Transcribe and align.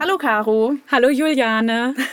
Hallo 0.00 0.16
Caro. 0.18 0.76
Hallo 0.90 1.08
Juliane. 1.08 1.94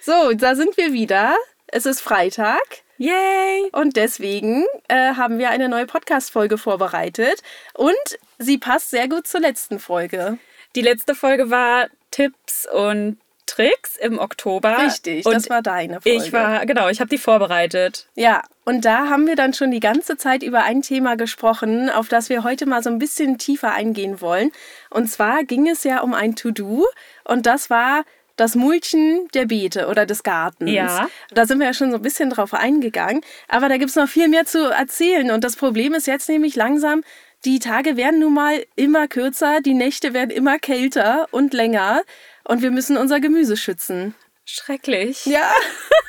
So, 0.00 0.32
da 0.32 0.54
sind 0.54 0.76
wir 0.78 0.94
wieder. 0.94 1.36
Es 1.66 1.84
ist 1.84 2.00
Freitag 2.00 2.62
Yay! 2.96 3.68
und 3.72 3.96
deswegen 3.96 4.64
äh, 4.88 5.14
haben 5.14 5.38
wir 5.38 5.50
eine 5.50 5.68
neue 5.68 5.84
Podcast-Folge 5.86 6.56
vorbereitet 6.56 7.42
und 7.74 8.18
sie 8.38 8.56
passt 8.56 8.88
sehr 8.88 9.06
gut 9.06 9.26
zur 9.26 9.40
letzten 9.40 9.78
Folge. 9.78 10.38
Die 10.76 10.80
letzte 10.80 11.14
Folge 11.14 11.50
war 11.50 11.88
Tipps 12.10 12.66
und 12.72 13.18
Tricks 13.58 13.96
im 13.96 14.20
Oktober. 14.20 14.78
Richtig, 14.78 15.26
und 15.26 15.34
das 15.34 15.50
war 15.50 15.62
deine 15.62 16.00
Folge. 16.00 16.24
ich 16.24 16.32
war, 16.32 16.64
genau, 16.64 16.88
ich 16.88 17.00
habe 17.00 17.10
die 17.10 17.18
vorbereitet. 17.18 18.06
Ja, 18.14 18.42
und 18.64 18.84
da 18.84 19.08
haben 19.08 19.26
wir 19.26 19.34
dann 19.34 19.52
schon 19.52 19.72
die 19.72 19.80
ganze 19.80 20.16
Zeit 20.16 20.44
über 20.44 20.62
ein 20.62 20.82
Thema 20.82 21.16
gesprochen, 21.16 21.90
auf 21.90 22.08
das 22.08 22.28
wir 22.28 22.44
heute 22.44 22.66
mal 22.66 22.84
so 22.84 22.90
ein 22.90 23.00
bisschen 23.00 23.36
tiefer 23.36 23.72
eingehen 23.72 24.20
wollen. 24.20 24.52
Und 24.90 25.10
zwar 25.10 25.42
ging 25.42 25.68
es 25.68 25.82
ja 25.82 26.02
um 26.02 26.14
ein 26.14 26.36
To-Do 26.36 26.86
und 27.24 27.46
das 27.46 27.68
war 27.68 28.04
das 28.36 28.54
Mulchen 28.54 29.26
der 29.34 29.46
Beete 29.46 29.88
oder 29.88 30.06
des 30.06 30.22
Gartens. 30.22 30.70
Ja. 30.70 31.08
Da 31.30 31.44
sind 31.44 31.58
wir 31.58 31.66
ja 31.66 31.74
schon 31.74 31.90
so 31.90 31.96
ein 31.96 32.02
bisschen 32.02 32.30
drauf 32.30 32.54
eingegangen. 32.54 33.22
Aber 33.48 33.68
da 33.68 33.76
gibt 33.78 33.90
es 33.90 33.96
noch 33.96 34.08
viel 34.08 34.28
mehr 34.28 34.44
zu 34.44 34.70
erzählen. 34.70 35.32
Und 35.32 35.42
das 35.42 35.56
Problem 35.56 35.92
ist 35.94 36.06
jetzt 36.06 36.28
nämlich 36.28 36.54
langsam, 36.54 37.02
die 37.44 37.58
Tage 37.58 37.96
werden 37.96 38.20
nun 38.20 38.34
mal 38.34 38.64
immer 38.76 39.08
kürzer, 39.08 39.60
die 39.60 39.74
Nächte 39.74 40.12
werden 40.14 40.30
immer 40.30 40.58
kälter 40.58 41.26
und 41.32 41.52
länger. 41.52 42.02
Und 42.48 42.62
wir 42.62 42.70
müssen 42.70 42.96
unser 42.96 43.20
Gemüse 43.20 43.58
schützen. 43.58 44.14
Schrecklich. 44.46 45.26
Ja, 45.26 45.52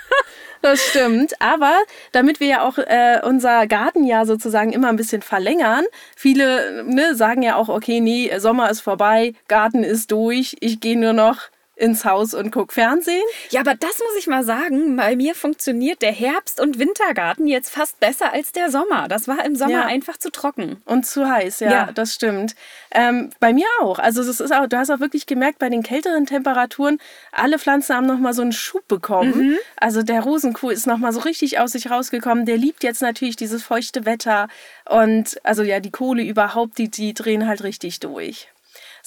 das 0.61 0.81
stimmt. 0.81 1.34
Aber 1.41 1.77
damit 2.13 2.39
wir 2.39 2.47
ja 2.47 2.61
auch 2.61 2.77
äh, 2.77 3.20
unser 3.23 3.67
Gartenjahr 3.67 4.25
sozusagen 4.25 4.71
immer 4.71 4.88
ein 4.88 4.95
bisschen 4.95 5.21
verlängern, 5.21 5.83
viele 6.16 6.83
ne, 6.85 7.13
sagen 7.13 7.44
ja 7.44 7.57
auch, 7.57 7.67
okay, 7.67 7.99
nee, 7.99 8.31
Sommer 8.39 8.69
ist 8.69 8.80
vorbei, 8.80 9.33
Garten 9.50 9.83
ist 9.83 10.11
durch, 10.11 10.55
ich 10.61 10.80
gehe 10.80 10.97
nur 10.97 11.11
noch 11.11 11.50
ins 11.80 12.05
Haus 12.05 12.33
und 12.33 12.52
guck 12.52 12.73
Fernsehen. 12.73 13.23
Ja, 13.49 13.61
aber 13.61 13.73
das 13.75 13.97
muss 13.99 14.16
ich 14.19 14.27
mal 14.27 14.44
sagen. 14.44 14.95
Bei 14.97 15.16
mir 15.16 15.33
funktioniert 15.33 16.02
der 16.02 16.11
Herbst- 16.11 16.59
und 16.59 16.77
Wintergarten 16.77 17.47
jetzt 17.47 17.69
fast 17.69 17.99
besser 17.99 18.33
als 18.33 18.52
der 18.52 18.69
Sommer. 18.69 19.08
Das 19.08 19.27
war 19.27 19.44
im 19.45 19.55
Sommer 19.55 19.72
Ja. 19.72 19.85
einfach 19.85 20.17
zu 20.17 20.30
trocken. 20.31 20.81
Und 20.85 21.05
zu 21.05 21.27
heiß, 21.30 21.61
ja, 21.61 21.72
Ja. 21.72 21.91
das 21.94 22.13
stimmt. 22.13 22.55
Ähm, 22.91 23.30
bei 23.39 23.53
mir 23.53 23.66
auch. 23.81 23.97
Also 24.00 24.23
das 24.23 24.39
ist 24.39 24.52
auch, 24.53 24.67
du 24.67 24.77
hast 24.77 24.89
auch 24.91 25.00
wirklich 25.00 25.25
gemerkt, 25.25 25.59
bei 25.59 25.69
den 25.69 25.83
kälteren 25.83 26.25
Temperaturen, 26.25 27.00
alle 27.31 27.57
Pflanzen 27.59 27.95
haben 27.95 28.05
nochmal 28.07 28.33
so 28.33 28.41
einen 28.41 28.52
Schub 28.53 28.88
bekommen. 28.88 29.57
Also 29.77 30.03
der 30.03 30.22
Rosenkohl 30.22 30.73
ist 30.73 30.85
nochmal 30.88 31.13
so 31.13 31.22
richtig 31.22 31.59
aus 31.59 31.72
sich 31.72 31.89
rausgekommen. 31.89 32.45
Der 32.45 32.57
liebt 32.57 32.83
jetzt 32.83 33.02
natürlich 33.02 33.35
dieses 33.38 33.63
feuchte 33.63 34.05
Wetter. 34.05 34.47
Und 34.89 35.39
also 35.44 35.63
ja, 35.63 35.80
die 35.80 35.91
Kohle 35.91 36.23
überhaupt, 36.23 36.77
die, 36.77 36.89
die 36.89 37.13
drehen 37.13 37.47
halt 37.47 37.63
richtig 37.63 38.00
durch. 38.00 38.50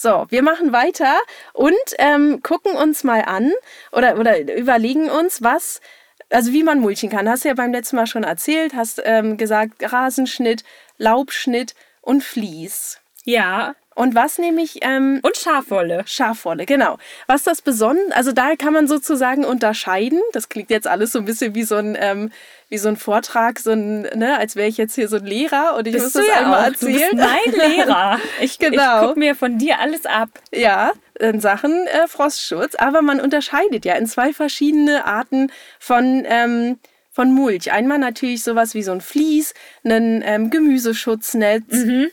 So, 0.02 0.26
wir 0.30 0.42
machen 0.42 0.72
weiter 0.72 1.16
und 1.52 1.76
ähm, 1.98 2.42
gucken 2.42 2.74
uns 2.74 3.04
mal 3.04 3.20
an 3.20 3.52
oder, 3.92 4.18
oder 4.18 4.52
überlegen 4.52 5.08
uns, 5.08 5.42
was, 5.42 5.80
also 6.28 6.52
wie 6.52 6.64
man 6.64 6.80
mulchen 6.80 7.08
kann. 7.08 7.28
Hast 7.28 7.44
du 7.44 7.48
ja 7.48 7.54
beim 7.54 7.70
letzten 7.70 7.94
Mal 7.94 8.08
schon 8.08 8.24
erzählt, 8.24 8.74
hast 8.74 9.00
ähm, 9.04 9.36
gesagt, 9.36 9.74
Rasenschnitt, 9.80 10.64
Laubschnitt 10.98 11.76
und 12.00 12.24
Vlies. 12.24 12.98
Ja. 13.22 13.76
Und 13.94 14.16
was 14.16 14.38
nämlich 14.38 14.78
ähm, 14.82 15.20
Und 15.22 15.36
Schafwolle. 15.36 16.02
Schafwolle, 16.06 16.66
genau. 16.66 16.98
Was 17.28 17.44
das 17.44 17.62
Besondere, 17.62 18.16
also 18.16 18.32
da 18.32 18.56
kann 18.56 18.72
man 18.72 18.88
sozusagen 18.88 19.44
unterscheiden. 19.44 20.20
Das 20.32 20.48
klingt 20.48 20.70
jetzt 20.70 20.88
alles 20.88 21.12
so 21.12 21.20
ein 21.20 21.26
bisschen 21.26 21.54
wie 21.54 21.62
so 21.62 21.76
ein, 21.76 21.96
ähm, 22.00 22.32
wie 22.72 22.78
so 22.78 22.88
ein 22.88 22.96
Vortrag, 22.96 23.58
so 23.60 23.72
ein, 23.72 24.00
ne, 24.14 24.38
als 24.38 24.56
wäre 24.56 24.66
ich 24.66 24.78
jetzt 24.78 24.94
hier 24.94 25.06
so 25.06 25.16
ein 25.16 25.26
Lehrer 25.26 25.76
und 25.76 25.86
ich 25.86 25.92
muss 25.92 26.14
das 26.14 26.24
einmal 26.34 26.70
auch. 26.70 26.76
Du 26.78 26.86
bist 26.86 27.02
erzählen. 27.02 27.18
mein 27.18 27.70
Lehrer. 27.70 28.18
Ich, 28.40 28.58
Genau. 28.58 29.02
ich 29.02 29.06
gucke 29.08 29.18
mir 29.18 29.34
von 29.34 29.58
dir 29.58 29.78
alles 29.78 30.06
ab. 30.06 30.30
Ja, 30.54 30.92
in 31.20 31.38
Sachen 31.40 31.86
äh, 31.86 32.08
Frostschutz. 32.08 32.74
Aber 32.76 33.02
man 33.02 33.20
unterscheidet 33.20 33.84
ja 33.84 33.94
in 33.96 34.06
zwei 34.06 34.32
verschiedene 34.32 35.04
Arten 35.04 35.52
von, 35.78 36.24
ähm, 36.26 36.78
von 37.14 37.30
Mulch. 37.32 37.70
Einmal 37.72 37.98
natürlich 37.98 38.42
sowas 38.42 38.74
wie 38.74 38.82
so 38.82 38.90
ein 38.92 39.00
Vlies, 39.02 39.52
ein 39.84 40.22
ähm, 40.24 40.48
Gemüseschutznetz. 40.50 41.64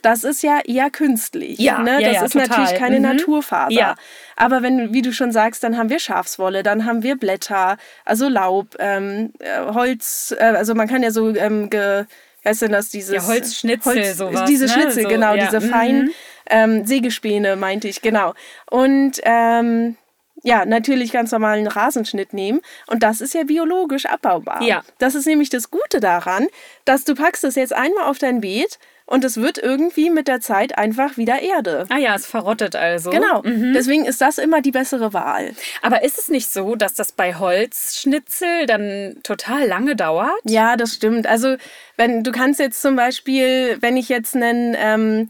Das 0.01 0.23
ist 0.23 0.43
ja 0.43 0.59
eher 0.65 0.89
künstlich. 0.89 1.57
Mhm. 1.59 1.65
Ja, 1.65 1.79
ne? 1.81 2.01
ja, 2.01 2.07
Das 2.09 2.13
ja, 2.13 2.25
ist 2.25 2.33
total. 2.33 2.47
natürlich 2.49 2.75
keine 2.79 2.97
Mhm. 2.97 3.03
Naturfaser. 3.03 3.71
Ja. 3.71 3.95
Aber 4.35 4.61
wenn, 4.61 4.93
wie 4.93 5.01
du 5.01 5.13
schon 5.13 5.31
sagst, 5.31 5.63
dann 5.63 5.77
haben 5.77 5.89
wir 5.89 5.99
Schafswolle, 5.99 6.63
dann 6.63 6.85
haben 6.85 7.01
wir 7.03 7.15
Blätter, 7.17 7.77
also 8.05 8.27
Laub, 8.27 8.75
ähm, 8.79 9.31
äh, 9.39 9.73
Holz, 9.73 10.35
äh, 10.37 10.43
also 10.43 10.75
man 10.75 10.87
kann 10.87 11.01
ja 11.01 11.11
so 11.11 11.33
ähm, 11.33 11.69
ge, 11.69 12.03
heißt 12.45 12.61
denn 12.63 12.71
das, 12.71 12.89
dieses 12.89 13.13
Ja, 13.15 13.25
Holzschnitzel, 13.27 14.13
sowas, 14.13 14.45
Diese 14.49 14.65
ne? 14.65 14.71
Schnitzel, 14.71 15.03
So, 15.03 15.09
genau, 15.09 15.33
ja. 15.33 15.45
diese 15.45 15.59
Mhm. 15.65 15.69
feinen 15.71 16.11
ähm, 16.49 16.85
Sägespäne, 16.85 17.55
meinte 17.55 17.87
ich, 17.87 18.01
genau. 18.01 18.33
Und 18.69 19.19
ähm, 19.23 19.95
ja, 20.43 20.65
natürlich 20.65 21.11
ganz 21.11 21.31
normalen 21.31 21.67
Rasenschnitt 21.67 22.33
nehmen. 22.33 22.61
Und 22.87 23.03
das 23.03 23.21
ist 23.21 23.33
ja 23.33 23.43
biologisch 23.43 24.05
abbaubar. 24.05 24.61
Ja. 24.61 24.83
Das 24.97 25.15
ist 25.15 25.27
nämlich 25.27 25.49
das 25.49 25.71
Gute 25.71 25.99
daran, 25.99 26.47
dass 26.85 27.03
du 27.03 27.15
packst 27.15 27.43
es 27.43 27.55
jetzt 27.55 27.73
einmal 27.73 28.05
auf 28.05 28.17
dein 28.19 28.41
Beet 28.41 28.79
und 29.09 29.23
es 29.23 29.37
wird 29.37 29.57
irgendwie 29.57 30.11
mit 30.11 30.27
der 30.27 30.39
Zeit 30.39 30.77
einfach 30.77 31.17
wieder 31.17 31.41
Erde. 31.41 31.87
Ah 31.89 31.97
ja, 31.97 32.13
es 32.13 32.27
verrottet 32.27 32.75
also. 32.75 33.09
Genau. 33.09 33.41
Deswegen 33.43 34.05
ist 34.05 34.21
das 34.21 34.37
immer 34.37 34.61
die 34.61 34.69
bessere 34.69 35.13
Wahl. 35.13 35.55
Aber 35.81 36.03
ist 36.03 36.19
es 36.19 36.27
nicht 36.27 36.53
so, 36.53 36.75
dass 36.75 36.93
das 36.93 37.11
bei 37.11 37.33
Holzschnitzel 37.33 38.67
dann 38.67 39.17
total 39.23 39.65
lange 39.65 39.95
dauert? 39.95 40.39
Ja, 40.43 40.77
das 40.77 40.93
stimmt. 40.93 41.25
Also, 41.25 41.57
wenn 41.97 42.23
du 42.23 42.31
kannst 42.31 42.59
jetzt 42.59 42.83
zum 42.83 42.95
Beispiel, 42.95 43.77
wenn 43.81 43.97
ich 43.97 44.09
jetzt 44.09 44.35
einen, 44.35 44.75
ähm, 44.77 45.27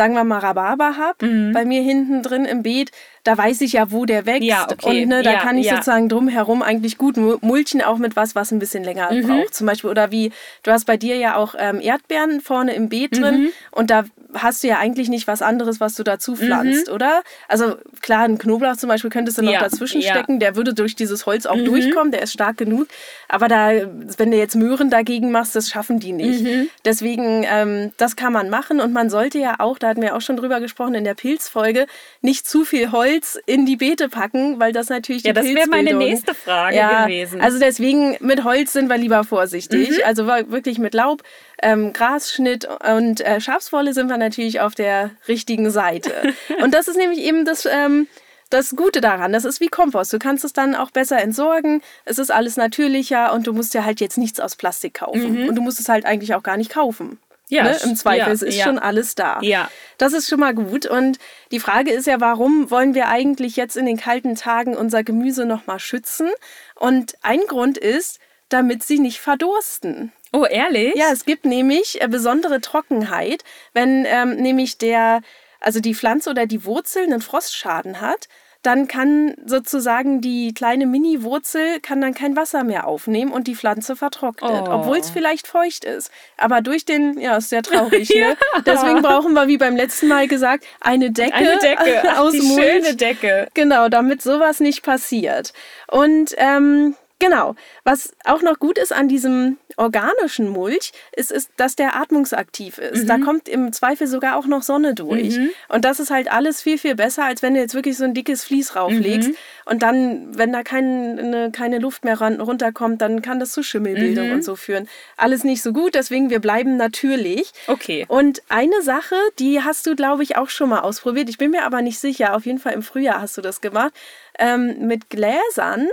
sagen 0.00 0.14
wir 0.14 0.24
mal, 0.24 0.38
Rhabarber 0.38 0.96
habe, 0.96 1.26
Mhm. 1.26 1.52
bei 1.52 1.66
mir 1.66 1.82
hinten 1.82 2.22
drin 2.22 2.46
im 2.46 2.62
Beet, 2.62 2.90
da 3.22 3.36
weiß 3.36 3.60
ich 3.60 3.74
ja, 3.74 3.90
wo 3.92 4.06
der 4.06 4.24
wächst. 4.24 4.48
Ja, 4.48 4.66
okay. 4.70 5.02
Und 5.02 5.08
ne, 5.10 5.22
da 5.22 5.32
Ja, 5.32 5.38
kann 5.40 5.58
ich 5.58 5.66
ja. 5.66 5.72
sozusagen 5.74 6.08
drumherum 6.08 6.62
eigentlich 6.62 6.96
gut 6.96 7.18
mu- 7.18 7.36
mulchen, 7.42 7.82
auch 7.82 7.98
mit 7.98 8.16
was, 8.16 8.34
was 8.34 8.50
ein 8.50 8.58
bisschen 8.60 8.82
länger 8.82 9.12
Mhm. 9.12 9.26
braucht. 9.26 9.54
Zum 9.54 9.66
Beispiel, 9.66 9.90
oder 9.90 10.10
wie, 10.10 10.32
du 10.62 10.70
hast 10.70 10.86
bei 10.86 10.96
dir 10.96 11.16
ja 11.16 11.36
auch 11.36 11.54
ähm, 11.58 11.82
Erdbeeren 11.82 12.40
vorne 12.40 12.72
im 12.74 12.88
Beet 12.88 13.12
Mhm. 13.18 13.20
drin 13.22 13.48
und 13.72 13.90
da 13.90 14.04
hast 14.32 14.62
du 14.62 14.68
ja 14.68 14.78
eigentlich 14.78 15.08
nicht 15.10 15.26
was 15.26 15.42
anderes, 15.42 15.80
was 15.80 15.96
du 15.96 16.02
dazu 16.02 16.34
pflanzt, 16.36 16.88
oder? 16.88 17.22
Also 17.48 17.74
klar, 18.00 18.22
einen 18.22 18.38
Knoblauch 18.38 18.76
zum 18.76 18.88
Beispiel 18.88 19.10
könntest 19.10 19.36
du 19.36 19.42
noch 19.42 19.52
Mhm. 19.52 19.58
Dazwischen 19.58 20.00
stecken, 20.00 20.38
der 20.40 20.56
würde 20.56 20.72
durch 20.72 20.94
dieses 20.96 21.26
Holz 21.26 21.44
auch 21.44 21.56
durchkommen, 21.56 22.12
der 22.12 22.22
ist 22.22 22.32
stark 22.32 22.56
genug. 22.56 22.86
Aber 23.32 23.46
da, 23.46 23.70
wenn 24.18 24.32
du 24.32 24.36
jetzt 24.36 24.56
Möhren 24.56 24.90
dagegen 24.90 25.30
machst, 25.30 25.54
das 25.54 25.68
schaffen 25.68 26.00
die 26.00 26.10
nicht. 26.12 26.44
Deswegen, 26.84 27.46
ähm, 27.48 27.92
das 27.96 28.16
kann 28.16 28.32
man 28.32 28.50
machen 28.50 28.80
und 28.80 28.92
man 28.92 29.08
sollte 29.08 29.38
ja 29.38 29.54
auch, 29.60 29.78
da 29.78 29.88
hatten 29.88 30.02
wir 30.02 30.16
auch 30.16 30.20
schon 30.20 30.36
drüber 30.36 30.58
gesprochen 30.58 30.94
in 30.96 31.04
der 31.04 31.14
Pilzfolge, 31.14 31.86
nicht 32.22 32.48
zu 32.48 32.64
viel 32.64 32.90
Holz 32.90 33.38
in 33.46 33.66
die 33.66 33.76
Beete 33.76 34.08
packen, 34.08 34.58
weil 34.58 34.72
das 34.72 34.88
natürlich 34.88 35.22
Ja, 35.22 35.32
die 35.32 35.36
das 35.36 35.46
wäre 35.46 35.68
meine 35.68 35.94
nächste 35.94 36.34
Frage 36.34 36.74
ja, 36.76 37.04
gewesen. 37.04 37.40
Also 37.40 37.60
deswegen 37.60 38.16
mit 38.18 38.42
Holz 38.42 38.72
sind 38.72 38.88
wir 38.88 38.98
lieber 38.98 39.22
vorsichtig. 39.22 39.90
Mhm. 39.90 39.96
Also 40.04 40.26
wir- 40.26 40.50
wirklich 40.50 40.78
mit 40.80 40.94
Laub, 40.94 41.22
ähm, 41.62 41.92
Grasschnitt 41.92 42.66
und 42.98 43.20
äh, 43.20 43.40
Schafswolle 43.40 43.94
sind 43.94 44.08
wir 44.08 44.16
natürlich 44.16 44.60
auf 44.60 44.74
der 44.74 45.10
richtigen 45.28 45.70
Seite. 45.70 46.12
und 46.62 46.74
das 46.74 46.88
ist 46.88 46.96
nämlich 46.96 47.20
eben 47.20 47.44
das. 47.44 47.64
Ähm, 47.64 48.08
das 48.50 48.76
Gute 48.76 49.00
daran, 49.00 49.32
das 49.32 49.44
ist 49.44 49.60
wie 49.60 49.68
Kompost. 49.68 50.12
Du 50.12 50.18
kannst 50.18 50.44
es 50.44 50.52
dann 50.52 50.74
auch 50.74 50.90
besser 50.90 51.20
entsorgen. 51.20 51.82
Es 52.04 52.18
ist 52.18 52.30
alles 52.30 52.56
natürlicher 52.56 53.32
und 53.32 53.46
du 53.46 53.52
musst 53.52 53.74
ja 53.74 53.84
halt 53.84 54.00
jetzt 54.00 54.18
nichts 54.18 54.40
aus 54.40 54.56
Plastik 54.56 54.94
kaufen. 54.94 55.48
Und 55.48 55.54
du 55.54 55.62
musst 55.62 55.80
es 55.80 55.88
halt 55.88 56.04
eigentlich 56.04 56.34
auch 56.34 56.42
gar 56.42 56.56
nicht 56.56 56.70
kaufen. 56.70 57.08
Mhm. 57.10 57.56
Ja, 57.56 57.64
ne? 57.64 57.78
Im 57.84 57.96
Zweifel, 57.96 58.28
ja, 58.28 58.32
es 58.32 58.42
ist 58.42 58.56
ja. 58.56 58.64
schon 58.64 58.78
alles 58.78 59.14
da. 59.16 59.40
Ja. 59.42 59.68
Das 59.98 60.12
ist 60.12 60.28
schon 60.28 60.40
mal 60.40 60.54
gut. 60.54 60.86
Und 60.86 61.18
die 61.50 61.60
Frage 61.60 61.90
ist 61.90 62.06
ja, 62.06 62.20
warum 62.20 62.70
wollen 62.70 62.94
wir 62.94 63.08
eigentlich 63.08 63.56
jetzt 63.56 63.76
in 63.76 63.86
den 63.86 63.96
kalten 63.96 64.36
Tagen 64.36 64.76
unser 64.76 65.02
Gemüse 65.02 65.44
nochmal 65.46 65.80
schützen? 65.80 66.28
Und 66.76 67.14
ein 67.22 67.40
Grund 67.48 67.76
ist, 67.76 68.20
damit 68.48 68.84
sie 68.84 68.98
nicht 68.98 69.18
verdursten. 69.18 70.12
Oh, 70.32 70.44
ehrlich? 70.44 70.94
Ja, 70.94 71.10
es 71.12 71.24
gibt 71.24 71.44
nämlich 71.44 72.00
äh, 72.00 72.08
besondere 72.08 72.60
Trockenheit, 72.60 73.42
wenn 73.72 74.04
ähm, 74.06 74.36
nämlich 74.36 74.78
der, 74.78 75.22
also 75.60 75.80
die 75.80 75.94
Pflanze 75.94 76.30
oder 76.30 76.46
die 76.46 76.64
Wurzel 76.64 77.02
einen 77.02 77.20
Frostschaden 77.20 78.00
hat, 78.00 78.28
dann 78.62 78.88
kann 78.88 79.34
sozusagen 79.46 80.20
die 80.20 80.52
kleine 80.52 80.86
Mini-Wurzel 80.86 81.80
kann 81.80 82.00
dann 82.00 82.14
kein 82.14 82.36
Wasser 82.36 82.62
mehr 82.62 82.86
aufnehmen 82.86 83.32
und 83.32 83.46
die 83.46 83.54
Pflanze 83.54 83.96
vertrocknet, 83.96 84.64
Oh. 84.68 84.70
obwohl 84.72 84.98
es 84.98 85.08
vielleicht 85.10 85.46
feucht 85.46 85.84
ist. 85.84 86.10
Aber 86.36 86.60
durch 86.60 86.84
den, 86.84 87.18
ja, 87.18 87.36
ist 87.38 87.48
sehr 87.50 87.62
traurig, 87.62 88.08
ne? 88.14 88.36
Deswegen 88.66 89.02
brauchen 89.02 89.32
wir, 89.32 89.46
wie 89.48 89.56
beim 89.56 89.76
letzten 89.76 90.08
Mal 90.08 90.28
gesagt, 90.28 90.64
eine 90.80 91.10
Decke, 91.10 91.34
Eine 91.34 91.58
Decke. 91.58 92.02
Ach, 92.08 92.18
aus 92.18 92.32
die 92.32 92.42
Mulch. 92.42 92.62
schöne 92.64 92.94
Decke. 92.96 93.48
Genau, 93.54 93.88
damit 93.88 94.20
sowas 94.22 94.60
nicht 94.60 94.82
passiert. 94.82 95.52
Und 95.88 96.34
ähm, 96.36 96.94
Genau. 97.20 97.54
Was 97.84 98.12
auch 98.24 98.42
noch 98.42 98.58
gut 98.58 98.78
ist 98.78 98.92
an 98.92 99.06
diesem 99.06 99.58
organischen 99.76 100.48
Mulch, 100.48 100.92
ist, 101.14 101.30
ist 101.30 101.50
dass 101.56 101.76
der 101.76 101.94
atmungsaktiv 101.96 102.78
ist. 102.78 103.04
Mhm. 103.04 103.06
Da 103.06 103.18
kommt 103.18 103.48
im 103.48 103.72
Zweifel 103.72 104.06
sogar 104.06 104.36
auch 104.36 104.46
noch 104.46 104.62
Sonne 104.62 104.94
durch. 104.94 105.36
Mhm. 105.36 105.50
Und 105.68 105.84
das 105.84 106.00
ist 106.00 106.10
halt 106.10 106.32
alles 106.32 106.62
viel, 106.62 106.78
viel 106.78 106.94
besser, 106.94 107.24
als 107.24 107.42
wenn 107.42 107.54
du 107.54 107.60
jetzt 107.60 107.74
wirklich 107.74 107.96
so 107.96 108.04
ein 108.04 108.14
dickes 108.14 108.42
Vlies 108.44 108.74
rauflegst. 108.74 109.28
Mhm. 109.28 109.36
Und 109.66 109.82
dann, 109.82 110.36
wenn 110.36 110.52
da 110.52 110.62
keine, 110.62 111.52
keine 111.52 111.78
Luft 111.78 112.04
mehr 112.04 112.18
runterkommt, 112.18 113.02
dann 113.02 113.20
kann 113.22 113.38
das 113.38 113.52
zu 113.52 113.62
Schimmelbildung 113.62 114.28
mhm. 114.28 114.34
und 114.34 114.44
so 114.44 114.56
führen. 114.56 114.88
Alles 115.16 115.44
nicht 115.44 115.62
so 115.62 115.72
gut, 115.72 115.94
deswegen 115.94 116.30
wir 116.30 116.40
bleiben 116.40 116.76
natürlich. 116.76 117.52
Okay. 117.66 118.06
Und 118.08 118.42
eine 118.48 118.80
Sache, 118.82 119.14
die 119.38 119.62
hast 119.62 119.86
du, 119.86 119.94
glaube 119.94 120.22
ich, 120.22 120.36
auch 120.36 120.48
schon 120.48 120.70
mal 120.70 120.80
ausprobiert. 120.80 121.28
Ich 121.28 121.36
bin 121.36 121.50
mir 121.50 121.64
aber 121.64 121.82
nicht 121.82 121.98
sicher. 121.98 122.34
Auf 122.34 122.46
jeden 122.46 122.58
Fall 122.58 122.72
im 122.72 122.82
Frühjahr 122.82 123.20
hast 123.20 123.36
du 123.36 123.42
das 123.42 123.60
gemacht. 123.60 123.92
Ähm, 124.38 124.86
mit 124.86 125.10
Gläsern 125.10 125.88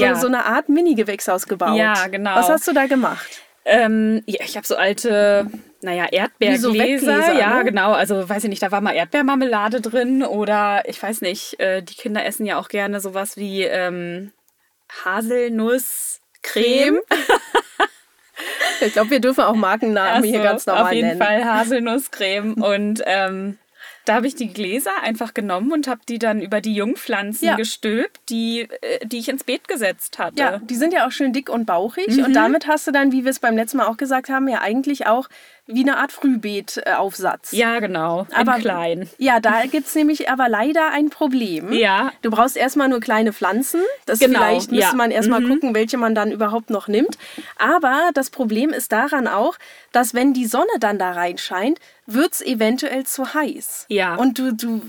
ja. 0.00 0.14
so, 0.14 0.22
so 0.22 0.26
eine 0.26 0.44
Art 0.44 0.68
Mini-Gewächshaus 0.68 1.46
gebaut. 1.46 1.76
Ja, 1.76 2.06
genau. 2.08 2.34
Was 2.34 2.48
hast 2.48 2.66
du 2.68 2.72
da 2.72 2.86
gemacht? 2.86 3.42
Ähm, 3.64 4.22
ja, 4.26 4.40
ich 4.44 4.56
habe 4.56 4.66
so 4.66 4.74
alte, 4.76 5.46
naja, 5.82 6.06
Erdbeergläser. 6.10 7.22
So 7.22 7.32
ja, 7.32 7.58
ne? 7.58 7.64
genau. 7.64 7.92
Also 7.92 8.28
weiß 8.28 8.42
ich 8.44 8.50
nicht, 8.50 8.62
da 8.62 8.72
war 8.72 8.80
mal 8.80 8.94
Erdbeermarmelade 8.94 9.80
drin 9.80 10.24
oder 10.24 10.82
ich 10.88 11.00
weiß 11.00 11.20
nicht, 11.20 11.60
äh, 11.60 11.82
die 11.82 11.94
Kinder 11.94 12.24
essen 12.24 12.44
ja 12.44 12.58
auch 12.58 12.68
gerne 12.68 13.00
sowas 13.00 13.36
wie 13.36 13.62
ähm, 13.62 14.32
Haselnusscreme. 15.04 17.00
ich 18.80 18.92
glaube, 18.92 19.10
wir 19.10 19.20
dürfen 19.20 19.44
auch 19.44 19.54
Markennamen 19.54 20.14
also, 20.14 20.28
hier 20.28 20.42
ganz 20.42 20.66
normal 20.66 20.94
nennen. 20.94 21.04
Auf 21.04 21.12
jeden 21.12 21.18
Fall 21.22 21.44
Haselnusscreme 21.44 22.54
und 22.54 23.02
ähm, 23.06 23.58
da 24.04 24.14
habe 24.14 24.26
ich 24.26 24.34
die 24.34 24.48
Gläser 24.48 24.90
einfach 25.02 25.34
genommen 25.34 25.72
und 25.72 25.86
habe 25.86 26.00
die 26.08 26.18
dann 26.18 26.40
über 26.40 26.60
die 26.60 26.74
Jungpflanzen 26.74 27.48
ja. 27.48 27.56
gestülpt, 27.56 28.20
die, 28.28 28.62
äh, 28.62 29.06
die 29.06 29.18
ich 29.18 29.28
ins 29.28 29.44
Beet 29.44 29.68
gesetzt 29.68 30.18
hatte. 30.18 30.38
Ja, 30.38 30.58
die 30.58 30.74
sind 30.74 30.92
ja 30.92 31.06
auch 31.06 31.12
schön 31.12 31.32
dick 31.32 31.48
und 31.48 31.66
bauchig. 31.66 32.08
Mhm. 32.08 32.24
Und 32.24 32.32
damit 32.34 32.66
hast 32.66 32.86
du 32.86 32.90
dann, 32.90 33.12
wie 33.12 33.24
wir 33.24 33.30
es 33.30 33.38
beim 33.38 33.56
letzten 33.56 33.78
Mal 33.78 33.86
auch 33.86 33.96
gesagt 33.96 34.28
haben, 34.28 34.48
ja 34.48 34.60
eigentlich 34.60 35.06
auch 35.06 35.28
wie 35.66 35.82
eine 35.82 35.98
Art 35.98 36.10
Frühbeetaufsatz. 36.10 37.52
Ja, 37.52 37.78
genau. 37.78 38.26
Aber 38.34 38.58
klein. 38.58 39.08
Ja, 39.18 39.38
da 39.38 39.62
gibt 39.66 39.86
es 39.86 39.94
nämlich 39.94 40.28
aber 40.28 40.48
leider 40.48 40.90
ein 40.90 41.08
Problem. 41.08 41.72
Ja. 41.72 42.12
Du 42.22 42.30
brauchst 42.30 42.56
erstmal 42.56 42.88
nur 42.88 43.00
kleine 43.00 43.32
Pflanzen. 43.32 43.80
Das 44.04 44.18
genau. 44.18 44.40
vielleicht 44.40 44.72
müsste 44.72 44.90
ja. 44.90 44.94
man 44.96 45.12
erstmal 45.12 45.40
mhm. 45.40 45.48
gucken, 45.48 45.74
welche 45.74 45.98
man 45.98 46.14
dann 46.14 46.32
überhaupt 46.32 46.70
noch 46.70 46.88
nimmt. 46.88 47.16
Aber 47.58 48.10
das 48.14 48.30
Problem 48.30 48.70
ist 48.70 48.90
daran 48.90 49.28
auch, 49.28 49.56
dass 49.92 50.14
wenn 50.14 50.32
die 50.32 50.46
Sonne 50.46 50.72
dann 50.80 50.98
da 50.98 51.12
reinscheint, 51.12 51.78
wird 52.06 52.32
es 52.32 52.40
eventuell 52.40 53.04
zu 53.04 53.32
heiß. 53.32 53.86
Ja. 53.88 54.16
Und 54.16 54.38
du, 54.38 54.52
du, 54.52 54.82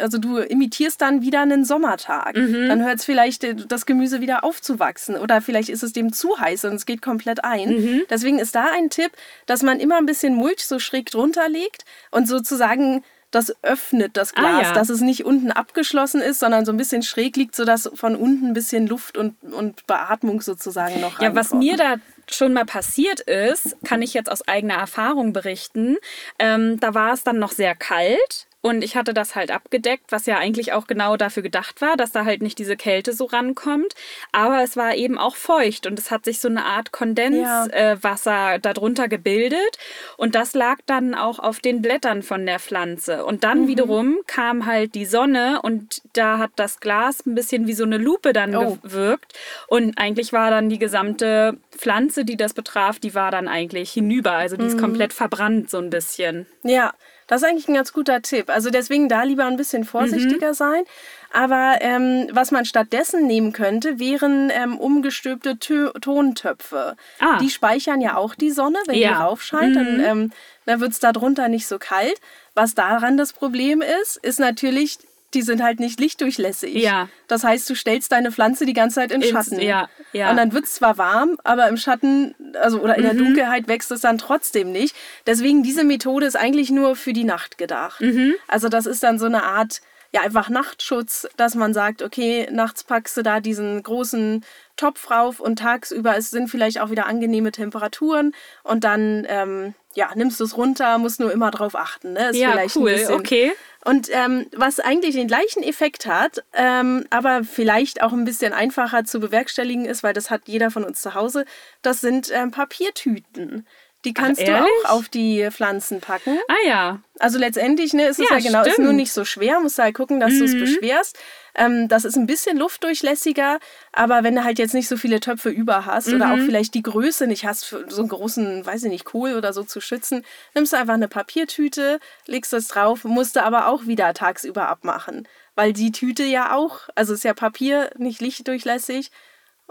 also 0.00 0.18
du 0.18 0.38
imitierst 0.38 1.00
dann 1.00 1.22
wieder 1.22 1.40
einen 1.42 1.64
Sommertag. 1.64 2.36
Mhm. 2.36 2.68
Dann 2.68 2.84
hört 2.84 2.98
es 2.98 3.04
vielleicht 3.04 3.44
äh, 3.44 3.54
das 3.54 3.86
Gemüse 3.86 4.20
wieder 4.20 4.42
aufzuwachsen. 4.42 5.16
Oder 5.16 5.40
vielleicht 5.40 5.68
ist 5.68 5.84
es 5.84 5.92
dem 5.92 6.12
zu 6.12 6.38
heiß 6.38 6.64
und 6.64 6.74
es 6.74 6.84
geht 6.84 7.00
komplett 7.00 7.44
ein. 7.44 7.68
Mhm. 7.68 8.02
Deswegen 8.10 8.40
ist 8.40 8.56
da 8.56 8.66
ein 8.72 8.90
Tipp, 8.90 9.12
dass 9.46 9.62
man 9.62 9.78
immer 9.78 9.98
ein 9.98 10.06
bisschen 10.08 10.34
Mulch 10.34 10.66
so 10.66 10.78
schräg 10.78 11.10
drunter 11.10 11.48
legt 11.48 11.84
und 12.10 12.26
sozusagen 12.26 13.04
das 13.30 13.54
öffnet 13.62 14.16
das 14.16 14.34
ah, 14.34 14.40
Glas, 14.40 14.54
ah, 14.54 14.62
ja. 14.62 14.72
dass 14.72 14.88
es 14.88 15.00
nicht 15.00 15.24
unten 15.24 15.52
abgeschlossen 15.52 16.20
ist, 16.22 16.40
sondern 16.40 16.64
so 16.64 16.72
ein 16.72 16.78
bisschen 16.78 17.02
schräg 17.02 17.36
liegt, 17.36 17.54
sodass 17.54 17.90
von 17.94 18.16
unten 18.16 18.48
ein 18.48 18.54
bisschen 18.54 18.86
Luft 18.86 19.18
und, 19.18 19.36
und 19.42 19.86
Beatmung 19.86 20.40
sozusagen 20.40 21.00
noch 21.00 21.20
Ja, 21.20 21.34
was 21.34 21.52
mir 21.52 21.76
da 21.76 21.96
schon 22.30 22.52
mal 22.52 22.64
passiert 22.64 23.20
ist, 23.20 23.76
kann 23.84 24.02
ich 24.02 24.14
jetzt 24.14 24.30
aus 24.30 24.46
eigener 24.48 24.74
Erfahrung 24.74 25.32
berichten. 25.32 25.96
Ähm, 26.38 26.80
da 26.80 26.94
war 26.94 27.12
es 27.12 27.22
dann 27.22 27.38
noch 27.38 27.52
sehr 27.52 27.74
kalt 27.74 28.46
und 28.68 28.84
ich 28.84 28.96
hatte 28.96 29.14
das 29.14 29.34
halt 29.34 29.50
abgedeckt, 29.50 30.12
was 30.12 30.26
ja 30.26 30.36
eigentlich 30.36 30.74
auch 30.74 30.86
genau 30.86 31.16
dafür 31.16 31.42
gedacht 31.42 31.80
war, 31.80 31.96
dass 31.96 32.12
da 32.12 32.26
halt 32.26 32.42
nicht 32.42 32.58
diese 32.58 32.76
Kälte 32.76 33.14
so 33.14 33.24
rankommt. 33.24 33.94
Aber 34.30 34.62
es 34.62 34.76
war 34.76 34.94
eben 34.94 35.16
auch 35.16 35.36
feucht 35.36 35.86
und 35.86 35.98
es 35.98 36.10
hat 36.10 36.26
sich 36.26 36.38
so 36.38 36.48
eine 36.48 36.66
Art 36.66 36.92
Kondenswasser 36.92 38.30
ja. 38.30 38.54
äh, 38.56 38.60
darunter 38.60 39.08
gebildet. 39.08 39.78
Und 40.18 40.34
das 40.34 40.52
lag 40.52 40.78
dann 40.84 41.14
auch 41.14 41.38
auf 41.38 41.60
den 41.60 41.80
Blättern 41.80 42.22
von 42.22 42.44
der 42.44 42.58
Pflanze. 42.58 43.24
Und 43.24 43.42
dann 43.42 43.62
mhm. 43.62 43.68
wiederum 43.68 44.18
kam 44.26 44.66
halt 44.66 44.94
die 44.94 45.06
Sonne 45.06 45.60
und 45.62 46.02
da 46.12 46.36
hat 46.36 46.50
das 46.56 46.80
Glas 46.80 47.24
ein 47.24 47.34
bisschen 47.34 47.66
wie 47.66 47.72
so 47.72 47.84
eine 47.84 47.96
Lupe 47.96 48.34
dann 48.34 48.54
oh. 48.54 48.76
gewirkt. 48.82 49.32
Und 49.68 49.96
eigentlich 49.96 50.34
war 50.34 50.50
dann 50.50 50.68
die 50.68 50.78
gesamte 50.78 51.56
Pflanze, 51.70 52.26
die 52.26 52.36
das 52.36 52.52
betraf, 52.52 52.98
die 52.98 53.14
war 53.14 53.30
dann 53.30 53.48
eigentlich 53.48 53.92
hinüber. 53.92 54.32
Also 54.32 54.58
die 54.58 54.66
ist 54.66 54.76
mhm. 54.76 54.82
komplett 54.82 55.14
verbrannt 55.14 55.70
so 55.70 55.78
ein 55.78 55.88
bisschen. 55.88 56.46
Ja. 56.64 56.92
Das 57.28 57.42
ist 57.42 57.48
eigentlich 57.48 57.68
ein 57.68 57.74
ganz 57.74 57.92
guter 57.92 58.20
Tipp. 58.22 58.50
Also 58.50 58.70
deswegen 58.70 59.08
da 59.08 59.22
lieber 59.22 59.44
ein 59.44 59.56
bisschen 59.56 59.84
vorsichtiger 59.84 60.48
mhm. 60.48 60.54
sein. 60.54 60.84
Aber 61.32 61.76
ähm, 61.80 62.26
was 62.32 62.50
man 62.50 62.64
stattdessen 62.64 63.26
nehmen 63.26 63.52
könnte, 63.52 63.98
wären 63.98 64.50
ähm, 64.50 64.78
umgestülpte 64.78 65.58
Tö 65.58 65.90
Tontöpfe. 66.00 66.96
Ah. 67.20 67.38
Die 67.38 67.50
speichern 67.50 68.00
ja 68.00 68.16
auch 68.16 68.34
die 68.34 68.50
Sonne, 68.50 68.78
wenn 68.86 68.96
ja. 68.96 69.08
die 69.10 69.14
raufscheint. 69.14 69.76
Mhm. 69.76 69.78
Dann, 69.78 70.00
ähm, 70.00 70.32
dann 70.64 70.80
wird 70.80 70.92
es 70.92 71.00
darunter 71.00 71.48
nicht 71.48 71.68
so 71.68 71.78
kalt. 71.78 72.18
Was 72.54 72.74
daran 72.74 73.18
das 73.18 73.34
Problem 73.34 73.82
ist, 74.02 74.16
ist 74.16 74.40
natürlich, 74.40 74.98
die 75.34 75.42
sind 75.42 75.62
halt 75.62 75.78
nicht 75.78 76.00
lichtdurchlässig. 76.00 76.74
Ja. 76.74 77.08
Das 77.26 77.44
heißt, 77.44 77.68
du 77.68 77.74
stellst 77.74 78.12
deine 78.12 78.32
Pflanze 78.32 78.64
die 78.64 78.72
ganze 78.72 78.96
Zeit 78.96 79.12
in 79.12 79.22
Schatten. 79.22 79.60
Ja, 79.60 79.88
ja. 80.12 80.30
Und 80.30 80.36
dann 80.36 80.52
wird 80.52 80.64
es 80.64 80.74
zwar 80.74 80.96
warm, 80.96 81.38
aber 81.44 81.68
im 81.68 81.76
Schatten, 81.76 82.34
also 82.60 82.80
oder 82.80 82.96
in 82.96 83.02
der 83.02 83.14
mhm. 83.14 83.18
Dunkelheit 83.18 83.68
wächst 83.68 83.90
es 83.90 84.00
dann 84.00 84.16
trotzdem 84.16 84.72
nicht. 84.72 84.96
Deswegen 85.26 85.62
diese 85.62 85.84
Methode 85.84 86.26
ist 86.26 86.36
eigentlich 86.36 86.70
nur 86.70 86.96
für 86.96 87.12
die 87.12 87.24
Nacht 87.24 87.58
gedacht. 87.58 88.00
Mhm. 88.00 88.34
Also 88.46 88.68
das 88.68 88.86
ist 88.86 89.02
dann 89.02 89.18
so 89.18 89.26
eine 89.26 89.44
Art 89.44 89.82
ja 90.12 90.22
einfach 90.22 90.48
Nachtschutz, 90.48 91.28
dass 91.36 91.54
man 91.54 91.74
sagt, 91.74 92.02
okay, 92.02 92.48
nachts 92.50 92.84
packst 92.84 93.16
du 93.16 93.22
da 93.22 93.40
diesen 93.40 93.82
großen 93.82 94.44
Topf 94.76 95.10
rauf 95.10 95.40
und 95.40 95.58
tagsüber 95.58 96.16
es 96.16 96.30
sind 96.30 96.48
vielleicht 96.48 96.80
auch 96.80 96.90
wieder 96.90 97.06
angenehme 97.06 97.52
Temperaturen 97.52 98.34
und 98.62 98.84
dann 98.84 99.26
ähm, 99.28 99.74
ja 99.94 100.10
nimmst 100.14 100.40
du 100.40 100.44
es 100.44 100.56
runter, 100.56 100.98
musst 100.98 101.20
nur 101.20 101.32
immer 101.32 101.50
drauf 101.50 101.74
achten. 101.74 102.14
Ne? 102.14 102.30
Ist 102.30 102.36
ja, 102.36 102.52
vielleicht 102.52 102.76
cool, 102.76 102.90
ein 102.90 102.96
bisschen, 102.96 103.14
okay. 103.14 103.52
Und 103.84 104.08
ähm, 104.12 104.46
was 104.56 104.80
eigentlich 104.80 105.14
den 105.14 105.28
gleichen 105.28 105.62
Effekt 105.62 106.06
hat, 106.06 106.44
ähm, 106.52 107.06
aber 107.10 107.44
vielleicht 107.44 108.02
auch 108.02 108.12
ein 108.12 108.24
bisschen 108.24 108.52
einfacher 108.52 109.04
zu 109.04 109.20
bewerkstelligen 109.20 109.84
ist, 109.84 110.02
weil 110.02 110.14
das 110.14 110.30
hat 110.30 110.42
jeder 110.46 110.70
von 110.70 110.84
uns 110.84 111.00
zu 111.00 111.14
Hause, 111.14 111.44
das 111.82 112.00
sind 112.00 112.30
ähm, 112.32 112.50
Papiertüten. 112.50 113.66
Die 114.04 114.14
kannst 114.14 114.40
Ach, 114.42 114.46
du 114.46 114.54
auch 114.86 114.90
auf 114.90 115.08
die 115.08 115.48
Pflanzen 115.50 116.00
packen. 116.00 116.38
Ah 116.46 116.68
ja. 116.68 117.02
Also 117.18 117.36
letztendlich 117.36 117.92
ne, 117.94 118.06
ist 118.06 118.20
es 118.20 118.30
ja, 118.30 118.36
ja 118.36 118.42
genau, 118.42 118.60
stimmt. 118.60 118.78
ist 118.78 118.84
nur 118.84 118.92
nicht 118.92 119.12
so 119.12 119.24
schwer, 119.24 119.58
musst 119.58 119.78
du 119.78 119.82
halt 119.82 119.96
gucken, 119.96 120.20
dass 120.20 120.34
mhm. 120.34 120.38
du 120.38 120.44
es 120.44 120.52
beschwerst. 120.52 121.18
Ähm, 121.56 121.88
das 121.88 122.04
ist 122.04 122.16
ein 122.16 122.26
bisschen 122.26 122.56
luftdurchlässiger, 122.58 123.58
aber 123.92 124.22
wenn 124.22 124.36
du 124.36 124.44
halt 124.44 124.60
jetzt 124.60 124.74
nicht 124.74 124.86
so 124.86 124.96
viele 124.96 125.18
Töpfe 125.18 125.50
über 125.50 125.84
hast 125.84 126.06
mhm. 126.06 126.14
oder 126.14 126.32
auch 126.32 126.36
mhm. 126.36 126.46
vielleicht 126.46 126.74
die 126.74 126.82
Größe 126.82 127.26
nicht 127.26 127.44
hast, 127.44 127.64
für 127.64 127.86
so 127.88 128.02
einen 128.02 128.08
großen, 128.08 128.64
weiß 128.64 128.84
ich 128.84 128.90
nicht, 128.90 129.04
Kohl 129.04 129.34
oder 129.34 129.52
so 129.52 129.64
zu 129.64 129.80
schützen, 129.80 130.24
nimmst 130.54 130.72
du 130.72 130.76
einfach 130.76 130.94
eine 130.94 131.08
Papiertüte, 131.08 131.98
legst 132.26 132.52
das 132.52 132.68
drauf, 132.68 133.02
musst 133.02 133.34
du 133.34 133.42
aber 133.42 133.66
auch 133.66 133.86
wieder 133.86 134.14
tagsüber 134.14 134.68
abmachen. 134.68 135.26
Weil 135.56 135.72
die 135.72 135.90
Tüte 135.90 136.22
ja 136.22 136.54
auch, 136.54 136.88
also 136.94 137.14
ist 137.14 137.24
ja 137.24 137.34
Papier, 137.34 137.90
nicht 137.96 138.20
lichtdurchlässig, 138.20 139.10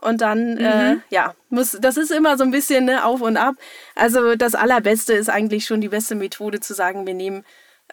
und 0.02 0.22
dann, 0.22 0.56
mhm. 0.56 0.60
äh, 0.60 0.96
ja, 1.10 1.36
muss, 1.50 1.78
das 1.80 1.98
ist 1.98 2.12
immer 2.12 2.38
so 2.38 2.44
ein 2.44 2.52
bisschen 2.52 2.86
ne, 2.86 3.04
auf 3.06 3.22
und 3.22 3.38
ab. 3.38 3.56
Also 3.96 4.36
das 4.36 4.56
Allerbeste 4.56 5.14
ist 5.14 5.30
eigentlich 5.30 5.66
schon 5.66 5.82
die 5.82 5.90
beste 5.90 6.16
Methode 6.16 6.60
zu 6.60 6.74
sagen, 6.74 7.08
wir 7.08 7.14
nehmen 7.14 7.44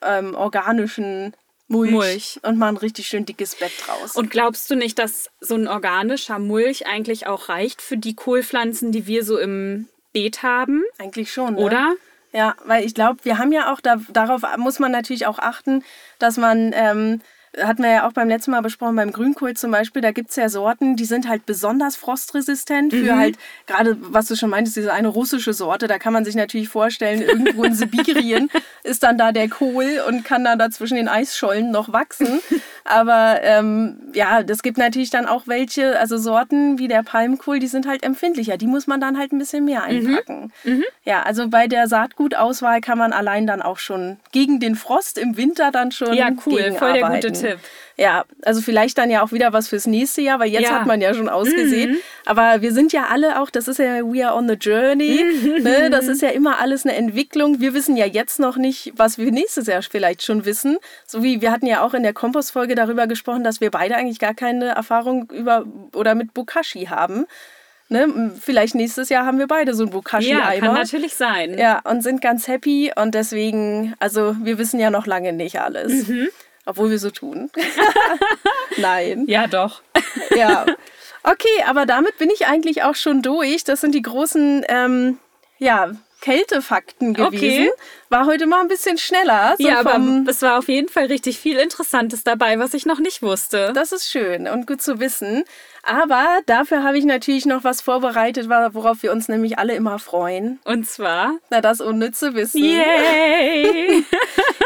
ähm, 0.03 0.35
organischen 0.35 1.35
Mulch, 1.67 1.91
Mulch, 1.91 2.41
und 2.43 2.59
machen 2.59 2.77
richtig 2.77 3.07
schön 3.07 3.25
dickes 3.25 3.55
Bett 3.57 3.73
draus. 3.87 4.17
Und 4.17 4.31
glaubst 4.31 4.71
du 4.71 4.77
nicht, 4.77 4.99
dass 4.99 5.31
so 5.41 5.55
ein 5.55 5.67
organischer 5.67 6.39
Mulch 6.39 6.87
eigentlich 6.87 7.27
auch 7.27 7.49
reicht 7.49 7.81
für 7.81 7.97
die 7.97 8.15
Kohlpflanzen, 8.15 8.93
die 8.93 9.07
wir 9.07 9.25
so 9.25 9.39
im 9.39 9.89
Beet 10.13 10.43
haben? 10.43 10.85
Eigentlich 10.99 11.33
schon. 11.33 11.55
Ne? 11.55 11.61
Oder? 11.61 11.95
Ja, 12.33 12.55
weil 12.65 12.85
ich 12.85 12.95
glaube, 12.95 13.25
wir 13.25 13.39
haben 13.39 13.53
ja 13.53 13.73
auch, 13.73 13.81
da, 13.81 13.97
darauf 14.13 14.43
muss 14.59 14.79
man 14.79 14.93
natürlich 14.93 15.27
auch 15.27 15.39
achten, 15.39 15.85
dass 16.19 16.37
man 16.37 16.73
ähm, 16.75 17.23
hatten 17.63 17.83
wir 17.83 17.91
ja 17.91 18.09
auch 18.09 18.13
beim 18.13 18.29
letzten 18.29 18.51
Mal 18.51 18.63
besprochen, 18.63 18.97
beim 18.97 19.13
Grünkohl 19.13 19.55
zum 19.55 19.71
Beispiel, 19.71 20.03
da 20.03 20.13
gibt 20.13 20.31
es 20.31 20.37
ja 20.37 20.49
Sorten, 20.49 20.97
die 20.97 21.05
sind 21.05 21.29
halt 21.29 21.47
besonders 21.47 21.97
frostresistent 21.97 22.93
für 22.93 23.15
mhm. 23.15 23.19
halt, 23.19 23.39
gerade 23.67 23.97
was 24.01 24.29
du 24.29 24.37
schon 24.37 24.51
meintest, 24.51 24.77
diese 24.77 24.93
eine 24.93 25.09
russische 25.09 25.53
Sorte, 25.53 25.87
da 25.87 25.99
kann 25.99 26.13
man 26.13 26.25
sich 26.25 26.35
natürlich 26.35 26.69
vorstellen, 26.69 27.23
irgendwo 27.23 27.65
in 27.65 27.75
Sibirien 27.75 28.51
ist 28.83 29.03
dann 29.03 29.19
da 29.19 29.33
der 29.33 29.49
Kohl 29.49 30.03
und 30.09 30.25
kann 30.25 30.45
dann 30.45 30.59
da 30.59 30.71
zwischen 30.71 30.97
den 30.97 31.09
Eisschollen 31.09 31.71
noch 31.71 31.93
wachsen. 31.93 32.41
Aber 32.85 33.41
ähm, 33.43 33.97
ja, 34.13 34.43
das 34.43 34.63
gibt 34.63 34.77
natürlich 34.77 35.11
dann 35.11 35.27
auch 35.27 35.47
welche, 35.47 35.99
also 35.99 36.19
Sorten 36.19 36.79
wie 36.79 36.87
der 36.87 37.03
Palmkohl, 37.03 37.59
die 37.59 37.67
sind 37.67 37.87
halt 37.87 38.03
empfindlicher. 38.03 38.59
Die 38.59 38.67
muss 38.67 38.87
man 38.87 39.01
dann 39.01 39.19
halt 39.19 39.33
ein 39.33 39.39
bisschen 39.39 39.65
mehr 39.65 39.81
mhm. 39.81 40.07
einpacken. 40.07 40.53
Mhm. 40.65 40.85
Ja, 41.05 41.23
also 41.23 41.49
bei 41.49 41.67
der 41.67 41.89
Saatgutauswahl 41.89 42.81
kann 42.81 42.99
man 42.99 43.13
allein 43.13 43.47
dann 43.47 43.63
auch 43.63 43.79
schon 43.79 44.19
gegen 44.33 44.61
den 44.61 44.75
Frost 44.75 45.17
im 45.17 45.37
Winter 45.37 45.71
dann 45.71 45.93
schon. 45.93 46.13
Ja, 46.13 46.31
cool, 46.47 46.73
voll 46.79 46.93
der 46.93 47.09
gute 47.09 47.33
Tipp. 47.33 47.44
Ja, 47.97 48.25
also 48.43 48.61
vielleicht 48.61 48.99
dann 48.99 49.09
ja 49.09 49.23
auch 49.23 49.31
wieder 49.31 49.53
was 49.53 49.69
fürs 49.69 49.87
nächste 49.87 50.21
Jahr, 50.21 50.41
weil 50.41 50.49
jetzt 50.49 50.65
ja. 50.65 50.81
hat 50.81 50.87
man 50.87 51.01
ja 51.01 51.15
schon 51.15 51.29
ausgesehen. 51.29 51.93
Mhm. 51.93 51.97
Aber 52.27 52.61
wir 52.61 52.73
sind 52.73 52.93
ja 52.93 53.07
alle 53.09 53.41
auch, 53.41 53.51
das 53.51 53.69
ist 53.69 53.79
ja 53.79 54.01
We 54.01 54.27
are 54.27 54.37
on 54.37 54.49
the 54.49 54.55
journey. 54.55 55.25
Mhm. 55.43 55.63
Ne? 55.63 55.91
Das 55.91 56.09
ist 56.09 56.21
ja 56.21 56.31
immer 56.31 56.59
alles 56.59 56.85
eine 56.85 56.97
Entwicklung. 56.97 57.61
Wir 57.61 57.73
wissen 57.73 57.97
ja 57.97 58.07
jetzt 58.07 58.41
noch 58.41 58.57
nicht, 58.57 58.93
was 58.97 59.19
wir 59.19 59.31
nächstes 59.31 59.69
Jahr 59.69 59.83
vielleicht 59.83 60.25
schon 60.25 60.45
wissen. 60.45 60.79
So 61.07 61.23
wie 61.23 61.41
wir 61.41 61.53
hatten 61.53 61.67
ja 61.67 61.83
auch 61.83 61.95
in 61.95 62.03
der 62.03 62.13
Kompostfolge 62.13 62.75
darüber 62.75 63.07
gesprochen, 63.07 63.45
dass 63.45 63.61
wir 63.61 63.71
beide 63.71 63.95
eigentlich 63.95 64.19
gar 64.19 64.35
keine 64.35 64.71
Erfahrung 64.71 65.31
über 65.31 65.65
oder 65.93 66.17
mit 66.17 66.35
Bokashi 66.35 66.87
haben. 66.87 67.27
Ne? 67.91 68.33
Vielleicht 68.41 68.75
nächstes 68.75 69.09
Jahr 69.09 69.27
haben 69.27 69.39
wir 69.39 69.47
beide 69.47 69.75
so 69.75 69.85
einen 69.85 69.93
Bokashi-Eimer. 69.93 70.55
Ja, 70.55 70.61
kann 70.61 70.75
natürlich 70.75 71.15
sein. 71.15 71.59
Ja, 71.59 71.81
und 71.85 72.03
sind 72.03 72.21
ganz 72.23 72.49
happy 72.49 72.93
und 72.97 73.15
deswegen, 73.15 73.95
also 74.01 74.35
wir 74.43 74.59
wissen 74.59 74.81
ja 74.81 74.91
noch 74.91 75.07
lange 75.07 75.33
nicht 75.33 75.61
alles. 75.61 76.09
Mhm. 76.09 76.29
Obwohl 76.67 76.91
wir 76.91 76.99
so 76.99 77.11
tun. 77.11 77.51
Nein. 78.77 79.25
Ja, 79.27 79.47
doch. 79.47 79.83
Ja. 80.37 80.65
Okay, 81.23 81.65
aber 81.67 81.87
damit 81.87 82.19
bin 82.19 82.31
ich 82.31 82.47
eigentlich 82.47 82.83
auch 82.83 82.95
schon 82.95 83.23
durch. 83.23 83.65
Das 83.65 83.81
sind 83.81 83.95
die 83.95 84.03
großen, 84.03 84.65
ähm, 84.69 85.19
ja, 85.59 85.93
Kältefakten 86.25 87.13
gewesen. 87.13 87.69
Okay. 87.69 87.71
War 88.09 88.25
heute 88.25 88.47
mal 88.47 88.61
ein 88.61 88.69
bisschen 88.69 88.97
schneller. 88.97 89.57
So 89.59 89.69
ja, 89.69 89.81
aber 89.81 90.01
es 90.27 90.41
war 90.41 90.59
auf 90.59 90.69
jeden 90.69 90.89
Fall 90.89 91.07
richtig 91.07 91.39
viel 91.39 91.59
Interessantes 91.59 92.25
dabei, 92.25 92.59
was 92.59 92.73
ich 92.73 92.87
noch 92.87 92.99
nicht 92.99 93.21
wusste. 93.21 93.73
das 93.75 93.93
ist 93.93 94.11
schön 94.11 94.49
und 94.49 94.67
gut 94.67 94.81
zu 94.81 95.01
wissen. 95.01 95.45
Aber 95.83 96.41
dafür 96.47 96.83
habe 96.83 96.97
ich 96.97 97.05
natürlich 97.05 97.45
noch 97.45 97.63
was 97.63 97.83
vorbereitet, 97.83 98.49
worauf 98.49 99.03
wir 99.03 99.13
uns 99.13 99.29
nämlich 99.29 99.59
alle 99.59 99.75
immer 99.75 99.99
freuen. 99.99 100.61
Und 100.65 100.89
zwar. 100.89 101.35
Na, 101.51 101.61
das 101.61 101.83
unnütze 101.83 102.35
Wissen. 102.35 102.65
Yay! 102.65 104.05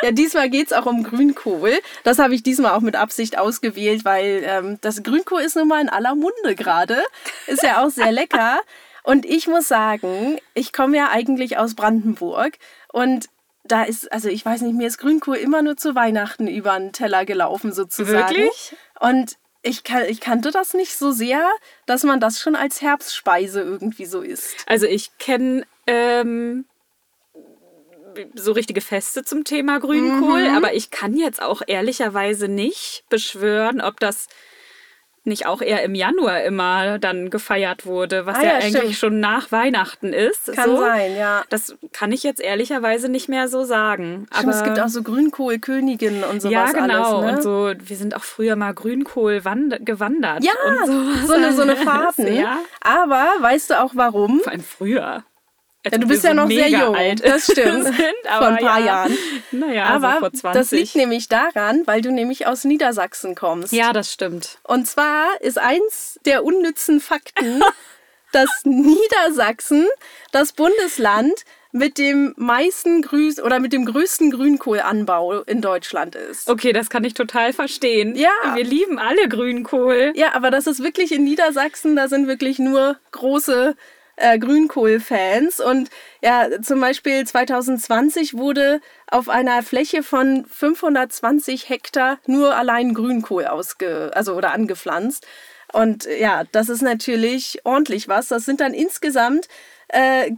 Ja, 0.03 0.13
diesmal 0.13 0.51
geht 0.51 0.69
es 0.69 0.73
auch 0.73 0.87
um 0.87 1.03
Grünkohl. 1.03 1.79
Das 2.05 2.19
habe 2.19 2.35
ich 2.35 2.43
diesmal 2.43 2.73
auch 2.73 2.81
mit 2.81 2.97
Absicht 2.97 3.39
ausgewählt, 3.39 4.05
weil 4.05 4.43
ähm, 4.45 4.79
das 4.81 5.03
Grünkohl 5.03 5.43
ist 5.43 5.57
nun 5.57 5.69
mal 5.69 5.81
in 5.81 5.89
aller 5.89 6.15
Munde 6.15 6.55
gerade. 6.55 7.03
Ist 7.47 7.63
ja 7.63 7.85
auch 7.85 7.91
sehr 7.91 8.13
lecker. 8.13 8.61
Und 9.03 9.25
ich 9.25 9.47
muss 9.47 9.69
sagen, 9.69 10.39
ich 10.55 10.73
komme 10.73 10.97
ja 10.97 11.09
eigentlich 11.11 11.57
aus 11.57 11.75
Brandenburg 11.75 12.59
und 12.93 13.29
da 13.65 13.85
ist, 13.85 14.11
also 14.13 14.29
ich 14.29 14.45
weiß 14.45 14.63
nicht, 14.63 14.75
mir 14.75 14.87
ist 14.87 14.99
Grünkohl 14.99 15.37
immer 15.37 15.63
nur 15.63 15.77
zu 15.77 15.95
Weihnachten 15.95 16.47
über 16.47 16.79
den 16.79 16.93
Teller 16.93 17.25
gelaufen 17.25 17.73
sozusagen. 17.73 18.37
Wirklich? 18.37 18.75
Und 19.01 19.37
ich, 19.63 19.85
kan 19.85 20.05
ich 20.09 20.21
kannte 20.21 20.51
das 20.51 20.75
nicht 20.75 20.97
so 20.97 21.11
sehr, 21.11 21.49
dass 21.87 22.05
man 22.05 22.21
das 22.21 22.41
schon 22.41 22.57
als 22.57 22.81
Herbstspeise 22.81 23.61
irgendwie 23.61 24.07
so 24.07 24.21
isst. 24.21 24.55
Also 24.67 24.87
ich 24.87 25.17
kenne 25.19 25.65
ähm, 25.87 26.65
so 28.35 28.53
richtige 28.53 28.81
Feste 28.81 29.25
zum 29.25 29.45
Thema 29.45 29.79
Grünkohl, 29.81 30.49
Mhm. 30.49 30.57
aber 30.57 30.75
ich 30.75 30.91
kann 30.91 31.17
jetzt 31.17 31.41
auch 31.43 31.63
ehrlicherweise 31.67 32.49
nicht 32.49 33.05
beschwören, 33.09 33.81
ob 33.81 34.01
das 34.01 34.27
nicht 35.25 35.45
auch 35.47 35.61
eher 35.61 35.83
im 35.83 35.95
Januar 35.95 36.43
immer 36.45 36.99
dann 36.99 37.29
gefeiert 37.29 37.85
wurde, 37.85 38.25
was 38.25 38.39
Ah 38.39 38.43
ja, 38.43 38.49
ja, 38.49 38.55
eigentlich 38.61 38.77
stimmt. 38.77 38.95
schon 38.95 39.21
nach 39.21 39.53
Weihnachten 39.53 40.15
ist. 40.15 40.51
Kann 40.55 40.71
so. 40.71 40.79
sein, 40.79 41.17
ja. 41.17 41.45
Das 41.51 41.77
kann 41.93 42.13
ich 42.13 42.23
jetzt 42.23 42.41
ehrlicherweise 42.41 43.11
nicht 43.11 43.29
mehr 43.29 43.47
so 43.49 43.65
sagen. 43.65 44.27
Stimmt, 44.33 44.49
Aber 44.49 44.57
es 44.57 44.65
gibt 44.65 44.81
auch 44.81 44.89
so 44.89 45.03
Grünkohlköniginnen 45.03 46.25
und 46.25 46.41
sowas 46.41 46.53
ja, 46.53 46.73
genau. 46.73 47.19
alles. 47.19 47.27
Ne? 47.27 47.37
Und 47.37 47.43
so, 47.43 47.89
wir 47.91 47.97
sind 47.97 48.17
auch 48.17 48.25
früher 48.25 48.57
mal 48.57 48.73
Grünkohl 48.73 49.45
wand 49.45 49.85
gewandert. 49.85 50.45
Ja, 50.45 50.53
sowas 50.87 51.27
so 51.27 51.33
eine, 51.35 51.53
so 51.53 51.63
eine. 51.63 51.77
Fahrten. 51.89 52.35
Ja, 52.35 52.61
Aber 52.81 53.27
weißt 53.41 53.71
du 53.71 53.81
auch 53.83 53.93
warum? 53.95 54.41
vor 54.41 54.53
allem 54.53 54.63
früher. 54.65 55.25
Ja, 55.85 55.97
du 55.97 56.07
bist 56.09 56.25
ja 56.25 56.31
so 56.31 56.37
noch 56.37 56.49
sehr 56.49 56.69
jung. 56.69 56.95
alt 56.97 57.25
Das 57.25 57.45
stimmt. 57.51 57.85
sind, 57.85 57.97
Vor 58.27 58.47
ein 58.49 58.57
paar 58.59 58.81
ja. 58.81 58.85
Jahren. 58.87 59.19
Naja, 59.53 59.85
Aber 59.87 60.15
so 60.15 60.19
vor 60.21 60.33
20. 60.33 60.53
das 60.61 60.71
liegt 60.73 60.95
nämlich 60.97 61.29
daran, 61.29 61.83
weil 61.87 62.01
du 62.03 62.11
nämlich 62.11 62.47
aus 62.47 62.65
Niedersachsen 62.65 63.35
kommst. 63.35 63.73
ja, 63.73 63.93
das 63.93 64.13
stimmt. 64.13 64.59
Und 64.65 64.87
zwar 64.89 65.41
ist 65.41 65.59
eins 65.59 66.19
der 66.27 66.45
unnützen 66.45 67.01
Fakten, 67.01 67.63
dass 68.33 68.49
Niedersachsen 68.65 69.87
das 70.33 70.53
Bundesland 70.53 71.33
mit 71.71 71.99
dem 71.99 72.35
meisten 72.37 73.03
Grüß 73.03 73.41
oder 73.41 73.59
mit 73.61 73.73
dem 73.73 73.85
größten 73.85 74.31
Grünkohlanbau 74.31 75.43
in 75.43 75.61
Deutschland 75.61 76.15
ist. 76.15 76.49
Okay, 76.49 76.73
das 76.73 76.89
kann 76.91 77.05
ich 77.05 77.15
total 77.15 77.53
verstehen. 77.53 78.17
Ja. 78.17 78.31
Wir 78.55 78.65
lieben 78.65 78.99
alle 78.99 79.29
Grünkohl. 79.29 80.13
Ja, 80.17 80.35
aber 80.35 80.51
das 80.51 80.67
ist 80.67 80.83
wirklich 80.83 81.13
in 81.13 81.25
Niedersachsen, 81.25 81.95
da 81.95 82.09
sind 82.09 82.27
wirklich 82.27 82.59
nur 82.59 82.97
große 83.13 83.77
äh, 84.19 84.39
Grünkohl-Fans. 84.39 85.61
Und 85.61 85.91
ja, 86.23 86.49
zum 86.63 86.81
Beispiel 86.81 87.27
2020 87.27 88.37
wurde 88.37 88.81
auf 89.11 89.29
einer 89.29 89.63
Fläche 89.63 90.03
von 90.03 90.45
520 90.47 91.69
Hektar 91.69 92.19
nur 92.27 92.55
allein 92.57 92.95
Grünkohl 92.95 93.47
ausge, 93.47 94.11
also 94.15 94.35
oder 94.35 94.53
angepflanzt. 94.53 95.27
Und 95.73 96.09
ja, 96.19 96.45
das 96.53 96.69
ist 96.69 96.83
natürlich 96.83 97.61
ordentlich 97.65 98.09
was. 98.09 98.29
Das 98.29 98.45
sind 98.45 98.61
dann 98.61 98.75
insgesamt, 98.75 99.49
äh, 99.89 100.31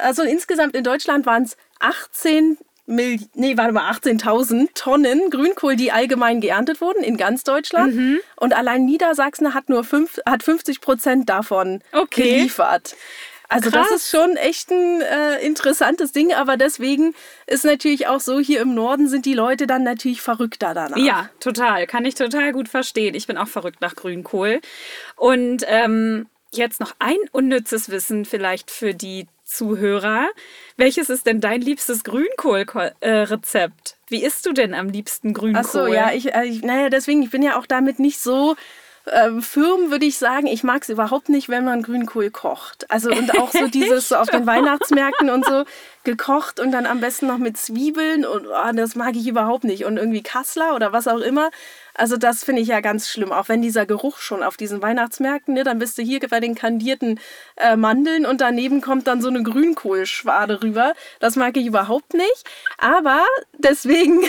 also 0.00 0.22
insgesamt 0.22 0.74
in 0.76 0.84
Deutschland 0.84 1.26
waren 1.26 1.44
es 1.44 1.56
18 1.80 2.58
Mil 2.86 3.18
nee, 3.34 3.56
warte 3.56 3.72
mal, 3.72 3.90
18.000 3.90 4.68
Tonnen 4.74 5.30
Grünkohl, 5.30 5.76
die 5.76 5.90
allgemein 5.92 6.40
geerntet 6.40 6.80
wurden 6.80 7.02
in 7.02 7.16
ganz 7.16 7.42
Deutschland. 7.44 7.94
Mhm. 7.94 8.20
Und 8.36 8.54
allein 8.54 8.84
Niedersachsen 8.84 9.54
hat 9.54 9.68
nur 9.68 9.82
fünf, 9.84 10.18
hat 10.24 10.42
50 10.42 10.80
Prozent 10.80 11.28
davon 11.28 11.82
Okay. 11.92 12.22
geliefert. 12.38 12.94
Also 13.48 13.70
Krass. 13.70 13.88
das 13.90 14.02
ist 14.02 14.10
schon 14.10 14.36
echt 14.36 14.70
ein 14.70 15.00
äh, 15.02 15.38
interessantes 15.44 16.10
Ding, 16.12 16.32
aber 16.32 16.56
deswegen 16.56 17.14
ist 17.46 17.64
natürlich 17.64 18.08
auch 18.08 18.20
so, 18.20 18.40
hier 18.40 18.60
im 18.60 18.74
Norden 18.74 19.08
sind 19.08 19.24
die 19.24 19.34
Leute 19.34 19.66
dann 19.68 19.84
natürlich 19.84 20.20
verrückter 20.20 20.74
danach. 20.74 20.96
Ja, 20.96 21.30
total. 21.38 21.86
Kann 21.86 22.04
ich 22.04 22.16
total 22.16 22.52
gut 22.52 22.68
verstehen. 22.68 23.14
Ich 23.14 23.26
bin 23.28 23.36
auch 23.38 23.48
verrückt 23.48 23.80
nach 23.80 23.94
Grünkohl. 23.94 24.60
Und 25.14 25.64
ähm, 25.68 26.26
jetzt 26.52 26.80
noch 26.80 26.94
ein 26.98 27.18
unnützes 27.32 27.88
Wissen 27.88 28.24
vielleicht 28.24 28.70
für 28.70 28.94
die 28.94 29.26
Zuhörer. 29.46 30.28
Welches 30.76 31.08
ist 31.08 31.26
denn 31.26 31.40
dein 31.40 31.60
liebstes 31.60 32.04
Grünkohl-Rezept? 32.04 33.96
Wie 34.08 34.22
isst 34.24 34.44
du 34.44 34.52
denn 34.52 34.74
am 34.74 34.88
liebsten 34.88 35.32
Grünkohl? 35.32 35.62
Ach 35.64 35.68
so, 35.68 35.86
ja, 35.86 36.12
ich, 36.12 36.34
äh, 36.34 36.44
ich, 36.44 36.62
naja, 36.62 36.90
deswegen, 36.90 37.22
ich 37.22 37.30
bin 37.30 37.42
ja 37.42 37.58
auch 37.58 37.66
damit 37.66 37.98
nicht 37.98 38.18
so 38.18 38.56
ähm, 39.12 39.42
firm, 39.42 39.90
würde 39.90 40.06
ich 40.06 40.18
sagen. 40.18 40.46
Ich 40.46 40.64
mag 40.64 40.82
es 40.82 40.88
überhaupt 40.88 41.28
nicht, 41.28 41.48
wenn 41.48 41.64
man 41.64 41.82
Grünkohl 41.82 42.30
kocht. 42.30 42.90
Also 42.90 43.10
und 43.10 43.38
auch 43.38 43.52
so 43.52 43.66
dieses 43.72 44.08
so 44.08 44.16
auf 44.16 44.28
den 44.28 44.46
Weihnachtsmärkten 44.46 45.30
und 45.30 45.44
so 45.44 45.64
gekocht 46.04 46.60
und 46.60 46.72
dann 46.72 46.86
am 46.86 47.00
besten 47.00 47.26
noch 47.26 47.38
mit 47.38 47.56
Zwiebeln 47.56 48.24
und 48.24 48.46
oh, 48.46 48.72
das 48.74 48.94
mag 48.94 49.16
ich 49.16 49.26
überhaupt 49.26 49.64
nicht. 49.64 49.84
Und 49.84 49.96
irgendwie 49.96 50.22
Kassler 50.22 50.74
oder 50.74 50.92
was 50.92 51.08
auch 51.08 51.20
immer. 51.20 51.50
Also 51.94 52.16
das 52.16 52.44
finde 52.44 52.62
ich 52.62 52.68
ja 52.68 52.80
ganz 52.80 53.08
schlimm. 53.08 53.32
Auch 53.32 53.48
wenn 53.48 53.62
dieser 53.62 53.86
Geruch 53.86 54.18
schon 54.18 54.42
auf 54.42 54.56
diesen 54.56 54.82
Weihnachtsmärkten, 54.82 55.54
ne, 55.54 55.64
dann 55.64 55.78
bist 55.78 55.98
du 55.98 56.02
hier 56.02 56.20
bei 56.28 56.40
den 56.40 56.54
kandierten 56.54 57.20
äh, 57.56 57.76
Mandeln 57.76 58.26
und 58.26 58.40
daneben 58.40 58.80
kommt 58.80 59.06
dann 59.06 59.22
so 59.22 59.28
eine 59.28 59.42
Grünkohlschwade 59.42 60.62
rüber. 60.62 60.94
Das 61.20 61.36
mag 61.36 61.56
ich 61.56 61.66
überhaupt 61.66 62.14
nicht. 62.14 62.44
Aber 62.78 63.24
deswegen 63.58 64.22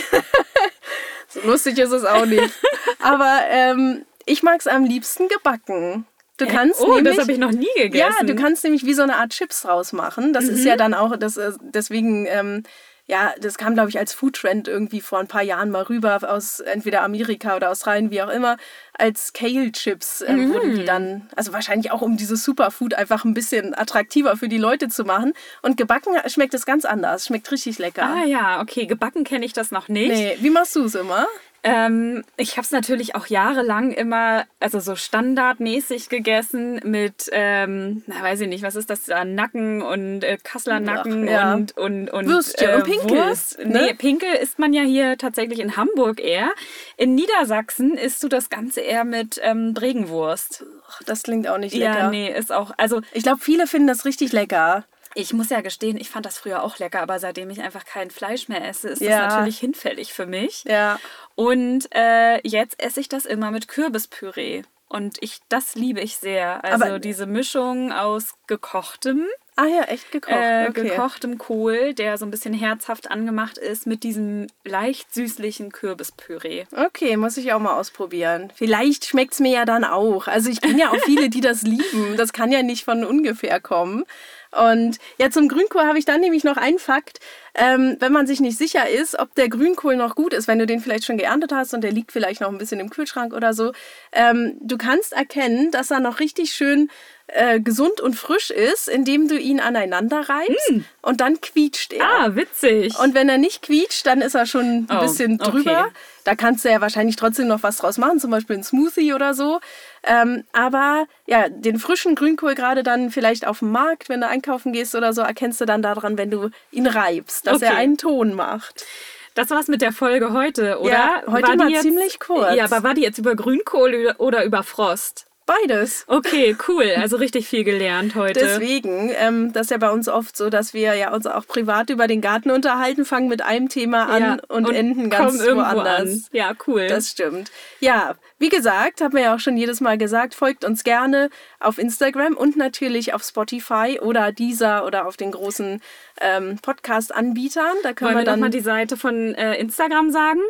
so 1.28 1.40
lustig 1.40 1.78
ist 1.78 1.92
es 1.92 2.04
auch 2.04 2.26
nicht. 2.26 2.54
Aber 3.00 3.40
ähm, 3.50 4.04
ich 4.28 4.42
mag 4.42 4.60
es 4.60 4.66
am 4.66 4.84
liebsten 4.84 5.28
gebacken. 5.28 6.06
Du 6.38 6.46
kannst 6.46 6.80
oh, 6.80 6.94
nämlich, 6.94 7.16
das 7.16 7.22
habe 7.22 7.32
ich 7.32 7.38
noch 7.38 7.50
nie 7.50 7.66
gegessen. 7.76 8.14
ja, 8.20 8.24
du 8.24 8.36
kannst 8.36 8.62
nämlich 8.62 8.86
wie 8.86 8.94
so 8.94 9.02
eine 9.02 9.16
Art 9.16 9.30
Chips 9.30 9.62
draus 9.62 9.92
machen. 9.92 10.32
Das 10.32 10.44
ist 10.44 10.64
ja 10.64 10.76
dann 10.76 10.94
auch, 10.94 11.16
das, 11.16 11.36
äh, 11.36 11.52
deswegen, 11.60 12.26
ähm, 12.26 12.62
ja, 13.06 13.32
das 13.40 13.56
kam, 13.56 13.74
glaube 13.74 13.88
ich, 13.88 13.98
als 13.98 14.12
Foodtrend 14.12 14.68
irgendwie 14.68 15.00
vor 15.00 15.18
ein 15.18 15.26
paar 15.26 15.42
Jahren 15.42 15.70
mal 15.70 15.82
rüber 15.82 16.20
aus 16.30 16.60
entweder 16.60 17.02
Amerika 17.02 17.56
oder 17.56 17.70
Australien, 17.70 18.10
wie 18.10 18.22
auch 18.22 18.28
immer, 18.28 18.56
als 18.92 19.32
Kale-Chips 19.32 20.22
ähm, 20.26 20.52
wurden 20.52 20.74
die 20.74 20.84
dann, 20.84 21.28
also 21.34 21.52
wahrscheinlich 21.54 21.90
auch 21.90 22.02
um 22.02 22.18
dieses 22.18 22.44
Superfood 22.44 22.94
einfach 22.94 23.24
ein 23.24 23.32
bisschen 23.32 23.74
attraktiver 23.74 24.36
für 24.36 24.48
die 24.48 24.58
Leute 24.58 24.88
zu 24.88 25.04
machen. 25.04 25.32
Und 25.62 25.76
gebacken 25.78 26.12
schmeckt 26.26 26.52
es 26.52 26.66
ganz 26.66 26.84
anders, 26.84 27.26
schmeckt 27.26 27.50
richtig 27.50 27.78
lecker. 27.78 28.04
Ah 28.04 28.24
ja, 28.26 28.60
okay, 28.60 28.86
gebacken 28.86 29.24
kenne 29.24 29.46
ich 29.46 29.54
das 29.54 29.70
noch 29.70 29.88
nicht. 29.88 30.10
Nee, 30.10 30.36
wie 30.40 30.50
machst 30.50 30.76
du 30.76 30.84
es 30.84 30.94
immer? 30.94 31.26
Ähm, 31.64 32.24
ich 32.36 32.52
habe 32.52 32.64
es 32.64 32.70
natürlich 32.70 33.16
auch 33.16 33.26
jahrelang 33.26 33.90
immer, 33.92 34.44
also 34.60 34.78
so 34.78 34.94
standardmäßig 34.94 36.08
gegessen 36.08 36.80
mit, 36.84 37.28
ähm, 37.32 38.04
na 38.06 38.22
weiß 38.22 38.42
ich 38.42 38.48
nicht, 38.48 38.62
was 38.62 38.76
ist 38.76 38.90
das 38.90 39.04
da, 39.06 39.24
Nacken 39.24 39.82
und 39.82 40.22
äh, 40.22 40.38
Nacken 40.66 41.28
Ach, 41.28 41.32
ja. 41.32 41.54
und, 41.54 41.76
und, 41.76 42.10
und 42.10 42.26
Würstchen 42.26 42.74
und 42.74 42.84
Pinkel, 42.84 43.10
Wurst. 43.10 43.58
ne? 43.58 43.86
Nee, 43.86 43.94
Pinkel 43.94 44.32
isst 44.40 44.58
man 44.60 44.72
ja 44.72 44.82
hier 44.82 45.18
tatsächlich 45.18 45.58
in 45.58 45.76
Hamburg 45.76 46.20
eher. 46.20 46.50
In 46.96 47.16
Niedersachsen 47.16 47.96
isst 47.96 48.22
du 48.22 48.28
das 48.28 48.50
Ganze 48.50 48.80
eher 48.80 49.04
mit 49.04 49.40
ähm, 49.42 49.74
Bregenwurst. 49.74 50.64
Das 51.06 51.24
klingt 51.24 51.48
auch 51.48 51.58
nicht 51.58 51.74
lecker. 51.74 51.98
Ja, 51.98 52.10
nee, 52.10 52.32
ist 52.32 52.52
auch, 52.52 52.72
also 52.76 53.00
Ich 53.12 53.24
glaube, 53.24 53.40
viele 53.40 53.66
finden 53.66 53.88
das 53.88 54.04
richtig 54.04 54.32
lecker. 54.32 54.84
Ich 55.18 55.32
muss 55.32 55.50
ja 55.50 55.60
gestehen, 55.60 55.96
ich 55.96 56.08
fand 56.10 56.24
das 56.26 56.38
früher 56.38 56.62
auch 56.62 56.78
lecker, 56.78 57.00
aber 57.02 57.18
seitdem 57.18 57.50
ich 57.50 57.60
einfach 57.60 57.84
kein 57.84 58.10
Fleisch 58.10 58.48
mehr 58.48 58.64
esse, 58.66 58.88
ist 58.88 59.00
Ja. 59.02 59.24
das 59.24 59.34
natürlich 59.34 59.58
hinfällig 59.58 60.12
für 60.12 60.26
mich. 60.26 60.64
Ja. 60.64 60.98
Und 61.34 61.88
äh, 61.94 62.40
jetzt 62.46 62.80
esse 62.82 63.00
ich 63.00 63.08
das 63.08 63.26
immer 63.26 63.50
mit 63.50 63.66
Kürbispüree. 63.68 64.62
Und 64.88 65.18
ich, 65.20 65.40
das 65.48 65.74
liebe 65.74 66.00
ich 66.00 66.16
sehr. 66.16 66.64
Also 66.64 66.84
Aber- 66.84 66.98
diese 66.98 67.26
Mischung 67.26 67.92
aus 67.92 68.34
gekochtem, 68.46 69.26
Ah 69.60 69.66
ja, 69.66 69.82
echt 69.82 70.12
gekocht. 70.12 70.36
äh, 70.36 70.66
okay. 70.68 70.88
gekochtem 70.88 71.36
Kohl, 71.36 71.92
der 71.92 72.16
so 72.16 72.24
ein 72.24 72.30
bisschen 72.30 72.54
herzhaft 72.54 73.10
angemacht 73.10 73.58
ist, 73.58 73.88
mit 73.88 74.04
diesem 74.04 74.46
leicht 74.64 75.12
süßlichen 75.12 75.72
Kürbispüree. 75.72 76.66
Okay, 76.70 77.16
muss 77.16 77.36
ich 77.36 77.52
auch 77.52 77.58
mal 77.58 77.76
ausprobieren. 77.76 78.52
Vielleicht 78.54 79.06
schmeckt 79.06 79.32
es 79.32 79.40
mir 79.40 79.50
ja 79.50 79.64
dann 79.64 79.82
auch. 79.82 80.28
Also 80.28 80.48
ich 80.48 80.60
kenne 80.60 80.78
ja 80.78 80.90
auch 80.90 81.00
viele, 81.04 81.28
die 81.28 81.40
das 81.40 81.62
lieben. 81.62 82.16
Das 82.16 82.32
kann 82.32 82.52
ja 82.52 82.62
nicht 82.62 82.84
von 82.84 83.04
ungefähr 83.04 83.58
kommen. 83.58 84.04
Und 84.52 84.98
ja, 85.18 85.28
zum 85.28 85.48
Grünkohl 85.48 85.82
habe 85.82 85.98
ich 85.98 86.04
dann 86.04 86.20
nämlich 86.20 86.44
noch 86.44 86.56
einen 86.56 86.78
Fakt. 86.78 87.18
Ähm, 87.54 87.96
wenn 87.98 88.12
man 88.12 88.28
sich 88.28 88.40
nicht 88.40 88.56
sicher 88.56 88.88
ist, 88.88 89.18
ob 89.18 89.34
der 89.34 89.48
Grünkohl 89.48 89.96
noch 89.96 90.14
gut 90.14 90.32
ist, 90.32 90.46
wenn 90.46 90.60
du 90.60 90.66
den 90.66 90.78
vielleicht 90.78 91.04
schon 91.04 91.18
geerntet 91.18 91.50
hast 91.52 91.74
und 91.74 91.82
der 91.82 91.90
liegt 91.90 92.12
vielleicht 92.12 92.40
noch 92.40 92.48
ein 92.48 92.58
bisschen 92.58 92.78
im 92.78 92.90
Kühlschrank 92.90 93.34
oder 93.34 93.52
so, 93.52 93.72
ähm, 94.12 94.56
du 94.60 94.78
kannst 94.78 95.12
erkennen, 95.12 95.72
dass 95.72 95.90
er 95.90 95.98
noch 95.98 96.20
richtig 96.20 96.52
schön 96.52 96.90
äh, 97.28 97.60
gesund 97.60 98.00
und 98.00 98.14
frisch 98.14 98.50
ist, 98.50 98.88
indem 98.88 99.28
du 99.28 99.38
ihn 99.38 99.60
aneinander 99.60 100.28
reibst 100.28 100.70
mm. 100.70 100.80
und 101.02 101.20
dann 101.20 101.40
quietscht 101.40 101.92
er. 101.92 102.04
Ah, 102.04 102.34
witzig. 102.34 102.98
Und 102.98 103.14
wenn 103.14 103.28
er 103.28 103.36
nicht 103.36 103.62
quietscht, 103.62 104.06
dann 104.06 104.22
ist 104.22 104.34
er 104.34 104.46
schon 104.46 104.64
ein 104.64 104.88
oh, 104.90 105.00
bisschen 105.00 105.36
drüber. 105.38 105.80
Okay. 105.80 105.92
Da 106.24 106.34
kannst 106.34 106.64
du 106.64 106.70
ja 106.70 106.80
wahrscheinlich 106.80 107.16
trotzdem 107.16 107.46
noch 107.46 107.62
was 107.62 107.76
draus 107.76 107.98
machen, 107.98 108.18
zum 108.18 108.30
Beispiel 108.30 108.56
ein 108.56 108.64
Smoothie 108.64 109.12
oder 109.12 109.34
so. 109.34 109.60
Ähm, 110.04 110.44
aber 110.52 111.06
ja, 111.26 111.48
den 111.48 111.78
frischen 111.78 112.14
Grünkohl 112.14 112.54
gerade 112.54 112.82
dann 112.82 113.10
vielleicht 113.10 113.46
auf 113.46 113.58
dem 113.58 113.72
Markt, 113.72 114.08
wenn 114.08 114.20
du 114.22 114.26
einkaufen 114.26 114.72
gehst 114.72 114.94
oder 114.94 115.12
so, 115.12 115.20
erkennst 115.20 115.60
du 115.60 115.66
dann 115.66 115.82
daran, 115.82 116.16
wenn 116.16 116.30
du 116.30 116.50
ihn 116.70 116.86
reibst, 116.86 117.46
dass 117.46 117.56
okay. 117.56 117.66
er 117.66 117.76
einen 117.76 117.98
Ton 117.98 118.34
macht. 118.34 118.86
Das 119.34 119.50
war's 119.50 119.68
mit 119.68 119.82
der 119.82 119.92
Folge 119.92 120.32
heute, 120.32 120.80
oder? 120.80 120.90
Ja, 120.90 121.22
heute 121.26 121.48
war 121.48 121.56
mal 121.56 121.70
jetzt, 121.70 121.82
ziemlich 121.82 122.18
kurz. 122.18 122.56
Ja, 122.56 122.64
aber 122.64 122.82
war 122.82 122.94
die 122.94 123.02
jetzt 123.02 123.18
über 123.18 123.36
Grünkohl 123.36 124.14
oder 124.18 124.44
über 124.44 124.64
Frost? 124.64 125.27
Beides. 125.48 126.04
Okay, 126.08 126.54
cool. 126.68 126.92
Also 126.98 127.16
richtig 127.16 127.48
viel 127.48 127.64
gelernt 127.64 128.14
heute. 128.14 128.38
Deswegen, 128.38 129.10
ähm, 129.16 129.50
das 129.54 129.62
ist 129.62 129.70
ja 129.70 129.78
bei 129.78 129.90
uns 129.90 130.06
oft 130.06 130.36
so, 130.36 130.50
dass 130.50 130.74
wir 130.74 130.94
ja 130.94 131.14
uns 131.14 131.26
auch 131.26 131.46
privat 131.46 131.88
über 131.88 132.06
den 132.06 132.20
Garten 132.20 132.50
unterhalten, 132.50 133.06
fangen 133.06 133.28
mit 133.28 133.40
einem 133.40 133.70
Thema 133.70 134.10
an 134.10 134.22
ja, 134.22 134.36
und, 134.48 134.68
und, 134.68 134.74
enden 134.74 135.08
ganz 135.08 135.42
woanders. 135.42 136.02
An. 136.02 136.24
Ja, 136.32 136.52
cool. 136.66 136.88
Das 136.88 137.08
stimmt. 137.08 137.50
Ja, 137.80 138.16
wie 138.38 138.50
gesagt, 138.50 139.00
haben 139.00 139.14
wir 139.14 139.22
ja 139.22 139.34
auch 139.34 139.40
schon 139.40 139.56
jedes 139.56 139.80
Mal 139.80 139.96
gesagt, 139.96 140.34
folgt 140.34 140.66
uns 140.66 140.84
gerne 140.84 141.30
auf 141.60 141.78
Instagram 141.78 142.36
und 142.36 142.58
natürlich 142.58 143.14
auf 143.14 143.22
Spotify 143.22 144.00
oder 144.02 144.32
Deezer 144.32 144.84
oder 144.84 145.06
auf 145.06 145.16
den 145.16 145.30
großen 145.30 145.80
ähm, 146.20 146.58
Podcast-Anbietern. 146.60 147.74
Da 147.84 147.94
können 147.94 148.16
Wollen 148.16 148.26
wir, 148.26 148.30
dann 148.30 148.40
mal 148.40 148.50
die 148.50 148.60
Seite 148.60 148.98
von 148.98 149.34
äh, 149.34 149.54
Instagram 149.54 150.10
sagen. 150.10 150.40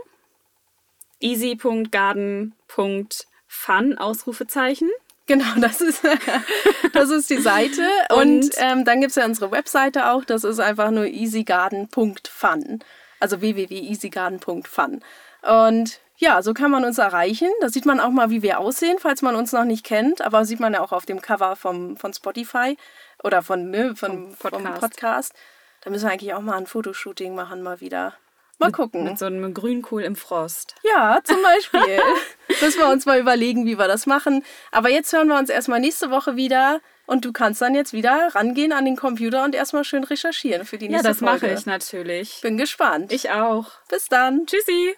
easy.garden.com 1.21 3.28
Fun, 3.49 3.99
Ausrufezeichen. 3.99 4.91
Genau, 5.27 5.45
das 5.57 5.81
ist, 5.81 6.03
das 6.93 7.11
ist 7.11 7.29
die 7.29 7.41
Seite. 7.41 7.83
Und, 8.11 8.45
und 8.45 8.51
ähm, 8.57 8.85
dann 8.85 9.01
gibt 9.01 9.11
es 9.11 9.17
ja 9.17 9.25
unsere 9.27 9.51
Webseite 9.51 10.11
auch. 10.11 10.25
Das 10.25 10.45
ist 10.45 10.59
einfach 10.59 10.91
nur 10.91 11.05
easygarden.fun. 11.07 12.79
Also 13.21 13.41
www.easygarden.fun. 13.41 15.01
Und 15.43 16.01
ja, 16.17 16.43
so 16.43 16.55
kann 16.55 16.71
man 16.71 16.85
uns 16.85 16.99
erreichen. 16.99 17.49
Da 17.61 17.69
sieht 17.69 17.85
man 17.85 18.01
auch 18.01 18.11
mal, 18.11 18.31
wie 18.31 18.43
wir 18.43 18.59
aussehen, 18.59 18.99
falls 18.99 19.23
man 19.23 19.37
uns 19.37 19.53
noch 19.53 19.65
nicht 19.65 19.85
kennt. 19.85 20.23
Aber 20.23 20.45
sieht 20.45 20.61
man 20.61 20.73
ja 20.73 20.81
auch 20.81 20.93
auf 20.93 21.05
dem 21.05 21.21
Cover 21.21 21.57
vom, 21.57 21.97
von 21.97 22.15
Spotify 22.15 22.77
oder 23.23 23.43
von, 23.43 23.71
ne, 23.71 23.95
von, 23.97 24.35
vom 24.35 24.51
Podcast. 24.51 24.63
Vom 24.65 24.81
Podcast. 24.81 25.35
Da 25.83 25.91
müssen 25.91 26.07
wir 26.07 26.13
eigentlich 26.13 26.35
auch 26.35 26.41
mal 26.41 26.57
ein 26.57 26.67
Fotoshooting 26.67 27.35
machen, 27.35 27.63
mal 27.63 27.81
wieder. 27.81 28.15
Mal 28.59 28.73
gucken. 28.73 29.05
Mit 29.05 29.19
so 29.19 29.27
einem 29.27 29.55
Grünkohl 29.55 30.03
im 30.03 30.17
Frost. 30.17 30.75
Ja, 30.83 31.21
zum 31.23 31.41
Beispiel. 31.43 32.01
Müssen 32.61 32.79
wir 32.79 32.89
uns 32.89 33.07
mal 33.07 33.19
überlegen, 33.19 33.67
wie 33.67 33.79
wir 33.79 33.89
das 33.89 34.07
machen. 34.07 34.45
Aber 34.73 34.91
jetzt 34.91 35.13
hören 35.13 35.29
wir 35.29 35.39
uns 35.39 35.51
erstmal 35.51 35.81
nächste 35.81 36.11
Woche 36.11 36.37
wieder. 36.37 36.81
Und 37.07 37.25
du 37.25 37.33
kannst 37.33 37.63
dann 37.63 37.75
jetzt 37.75 37.95
wieder 37.95 38.29
rangehen 38.35 38.73
an 38.73 38.85
den 38.85 38.97
Computer 38.97 39.45
und 39.45 39.55
erstmal 39.55 39.85
schön 39.85 40.05
recherchieren 40.05 40.67
für 40.67 40.77
die 40.77 40.89
nächste 40.89 41.15
Folge. 41.15 41.25
Ja, 41.25 41.31
das 41.31 41.41
Folge. 41.41 41.55
mache 41.55 41.61
ich 41.61 41.67
natürlich. 41.67 42.41
Bin 42.43 42.59
gespannt. 42.59 43.13
Ich 43.13 43.31
auch. 43.31 43.71
Bis 43.89 44.09
dann. 44.09 44.45
Tschüssi. 44.47 44.95